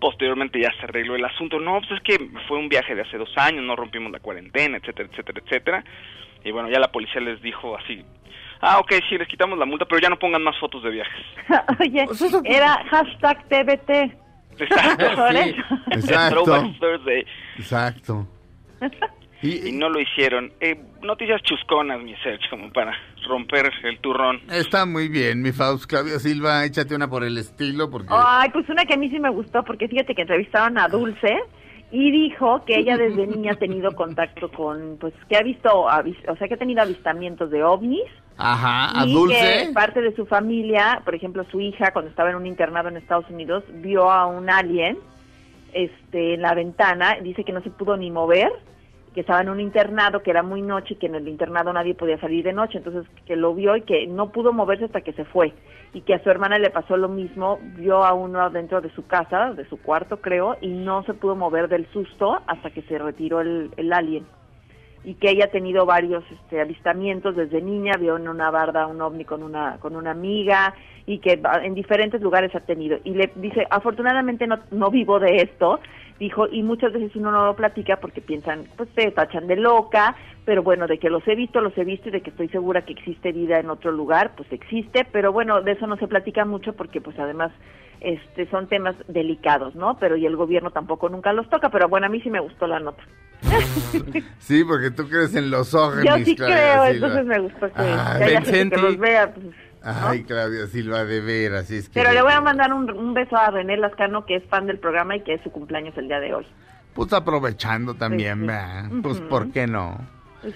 [0.00, 3.18] posteriormente ya se arregló el asunto, no, pues es que fue un viaje de hace
[3.18, 5.84] dos años, no rompimos la cuarentena, etcétera, etcétera, etcétera,
[6.44, 8.04] y bueno, ya la policía les dijo así,
[8.60, 11.26] ah, ok, sí, les quitamos la multa, pero ya no pongan más fotos de viajes.
[11.80, 12.06] Oye,
[12.44, 13.90] era hashtag TBT.
[14.60, 15.54] Exacto, Por sí.
[15.92, 16.74] Exacto.
[17.56, 18.26] Exacto.
[19.42, 20.52] Y, no lo hicieron.
[20.60, 22.92] Eh, noticias chusconas, mi Sergio, como para
[23.28, 24.40] romper el turrón.
[24.50, 25.86] Está muy bien, mi Faust.
[25.88, 28.08] Claudia Silva, échate una por el estilo, porque...
[28.10, 31.36] Ay, pues una que a mí sí me gustó, porque fíjate que entrevistaron a Dulce
[31.92, 36.28] y dijo que ella desde niña ha tenido contacto con, pues que ha visto, avis-
[36.28, 38.10] o sea, que ha tenido avistamientos de ovnis.
[38.36, 39.66] Ajá, a y Dulce.
[39.68, 42.96] que parte de su familia, por ejemplo, su hija, cuando estaba en un internado en
[42.96, 44.98] Estados Unidos, vio a un alien
[45.72, 48.50] este, en la ventana, dice que no se pudo ni mover,
[49.18, 51.96] que estaba en un internado, que era muy noche y que en el internado nadie
[51.96, 55.12] podía salir de noche, entonces que lo vio y que no pudo moverse hasta que
[55.12, 55.52] se fue,
[55.92, 59.08] y que a su hermana le pasó lo mismo, vio a uno dentro de su
[59.08, 62.96] casa, de su cuarto creo, y no se pudo mover del susto hasta que se
[62.96, 64.24] retiró el, el alien.
[65.02, 69.00] y que ella ha tenido varios este, avistamientos desde niña, vio en una barda un
[69.00, 70.74] ovni con una, con una amiga
[71.06, 72.98] y que en diferentes lugares ha tenido.
[73.02, 75.80] Y le dice, afortunadamente no, no vivo de esto,
[76.18, 80.16] dijo, y muchas veces uno no lo platica porque piensan, pues te tachan de loca,
[80.44, 82.84] pero bueno, de que los he visto, los he visto y de que estoy segura
[82.84, 86.44] que existe vida en otro lugar, pues existe, pero bueno, de eso no se platica
[86.44, 87.52] mucho porque pues además
[88.00, 89.98] este son temas delicados, ¿no?
[89.98, 92.66] Pero y el gobierno tampoco nunca los toca, pero bueno, a mí sí me gustó
[92.66, 93.02] la nota.
[94.38, 96.02] Sí, porque tú crees en los ojos.
[96.02, 99.46] Yo sí creo, entonces me gustó que, gente que los vea, pues,
[99.88, 101.94] Ay, Claudia Silva, de veras, es que...
[101.94, 104.78] Pero le voy a mandar un, un beso a René Lascano, que es fan del
[104.78, 106.46] programa y que es su cumpleaños el día de hoy.
[106.94, 108.90] Pues aprovechando también, ¿verdad?
[109.02, 109.28] Pues, Ujú.
[109.28, 109.98] ¿por qué no?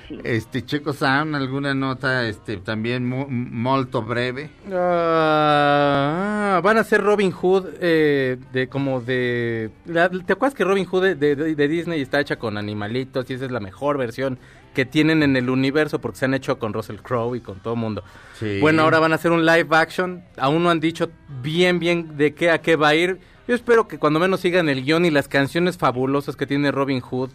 [0.08, 0.18] Sí.
[0.22, 4.50] Este, Checo Sound, ¿alguna nota este, también mu- molto breve?
[5.34, 9.70] Ah, van a ser Robin Hood eh, de como de...
[9.86, 13.34] la- ¿Te acuerdas que Robin Hood de, de- de Disney está hecha con animalitos y
[13.34, 14.38] esa es la mejor versión
[14.74, 17.74] que tienen en el universo porque se han hecho con Russell Crowe y con todo
[17.74, 18.02] el mundo?
[18.38, 18.58] Sí.
[18.60, 20.22] Bueno, ahora van a hacer un live action.
[20.38, 21.10] Aún no han dicho
[21.42, 23.18] bien, bien de qué a qué va a ir.
[23.48, 27.00] Yo espero que cuando menos sigan el guion y las canciones fabulosas que tiene Robin
[27.00, 27.30] Hood,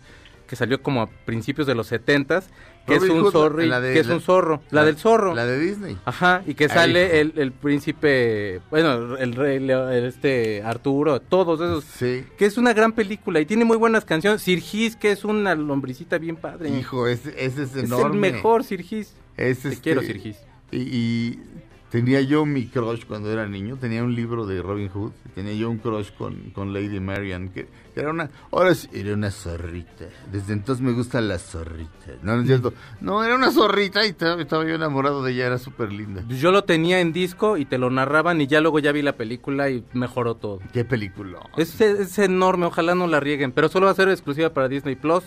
[0.48, 2.50] que salió como a principios de los setentas,
[2.88, 4.96] que es un Hood, zorro, la de- que es la- un zorro, la, la- del
[4.98, 5.36] zorro.
[5.36, 5.98] la de Disney.
[6.06, 11.84] Ajá, y que sale el, el príncipe, bueno, el rey, el este Arturo, todos esos.
[11.84, 12.24] Sí.
[12.38, 14.42] Que es una gran película y tiene muy buenas canciones.
[14.42, 16.70] Sirgis, que es una lombricita bien padre.
[16.70, 18.28] Hijo, ese, ese es es enorme.
[18.30, 19.14] el mejor Sirgis.
[19.36, 20.38] Es, Te este, quiero, Sirgis.
[20.72, 21.40] Y, y
[21.90, 25.70] tenía yo mi crush cuando era niño, tenía un libro de Robin Hood, tenía yo
[25.70, 30.06] un crush con, con Lady Marian, que, que era una, ahora sí, era una zorrita,
[30.32, 34.10] desde entonces me gusta la zorrita, no, no es cierto, no, era una zorrita y
[34.10, 36.24] estaba, estaba yo enamorado de ella, era súper linda.
[36.28, 39.14] Yo lo tenía en disco y te lo narraban y ya luego ya vi la
[39.14, 40.60] película y mejoró todo.
[40.74, 41.40] ¿Qué película?
[41.58, 44.96] Es, es enorme, ojalá no la rieguen, pero solo va a ser exclusiva para Disney
[44.96, 45.24] Plus,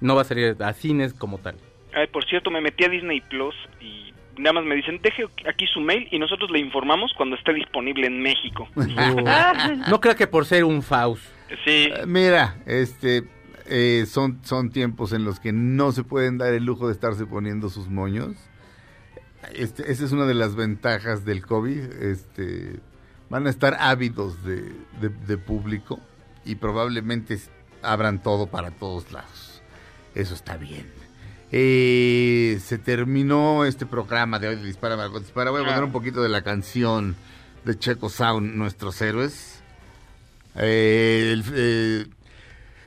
[0.00, 1.56] no va a salir a cines como tal.
[1.94, 4.07] Ay, por cierto, me metí a Disney Plus y
[4.38, 8.06] nada más me dicen, deje aquí su mail y nosotros le informamos cuando esté disponible
[8.06, 8.68] en México.
[9.88, 11.22] No creo que por ser un Faust.
[11.64, 11.88] Sí.
[11.92, 13.24] Eh, Mira, este,
[13.66, 17.26] eh, son, son tiempos en los que no se pueden dar el lujo de estarse
[17.26, 18.36] poniendo sus moños.
[19.54, 21.78] Este, esa es una de las ventajas del COVID.
[22.02, 22.80] Este,
[23.30, 24.62] van a estar ávidos de,
[25.00, 26.00] de- de público
[26.44, 27.38] y probablemente
[27.82, 29.62] abran todo para todos lados.
[30.14, 30.90] Eso está bien.
[31.50, 35.50] Eh, se terminó este programa de hoy de Dispara Margot Dispara.
[35.50, 37.16] Voy a poner un poquito de la canción
[37.64, 39.62] de Checo Sound, Nuestros Héroes.
[40.56, 42.06] Eh, el, eh,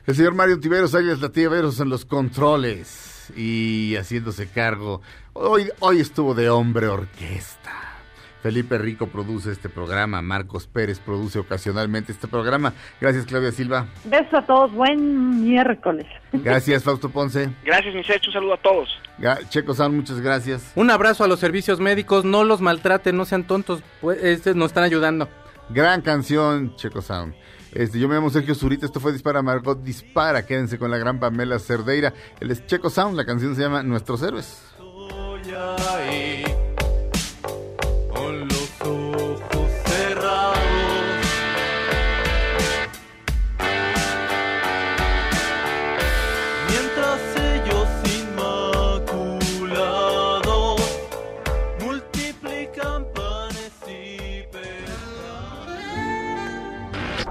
[0.06, 5.02] el señor Mario Tiveros, alias la tía Veros en los controles y haciéndose cargo.
[5.32, 7.91] Hoy, hoy estuvo de hombre orquesta.
[8.42, 12.72] Felipe Rico produce este programa, Marcos Pérez produce ocasionalmente este programa.
[13.00, 13.86] Gracias Claudia Silva.
[14.04, 16.06] Beso a todos, buen miércoles.
[16.32, 17.50] Gracias Fausto Ponce.
[17.64, 18.88] Gracias, mis hechos, un saludo a todos.
[19.48, 20.72] Checo San, muchas gracias.
[20.74, 24.70] Un abrazo a los servicios médicos, no los maltraten, no sean tontos, pues, este, nos
[24.70, 25.28] están ayudando.
[25.70, 27.34] Gran canción, Checo Sound.
[27.72, 30.44] Este, yo me llamo Sergio Zurita, esto fue Dispara Margot Dispara.
[30.44, 32.12] Quédense con la gran Pamela Cerdeira.
[32.40, 34.62] Él es Checo Sound, la canción se llama Nuestros Héroes.
[35.88, 36.44] ahí,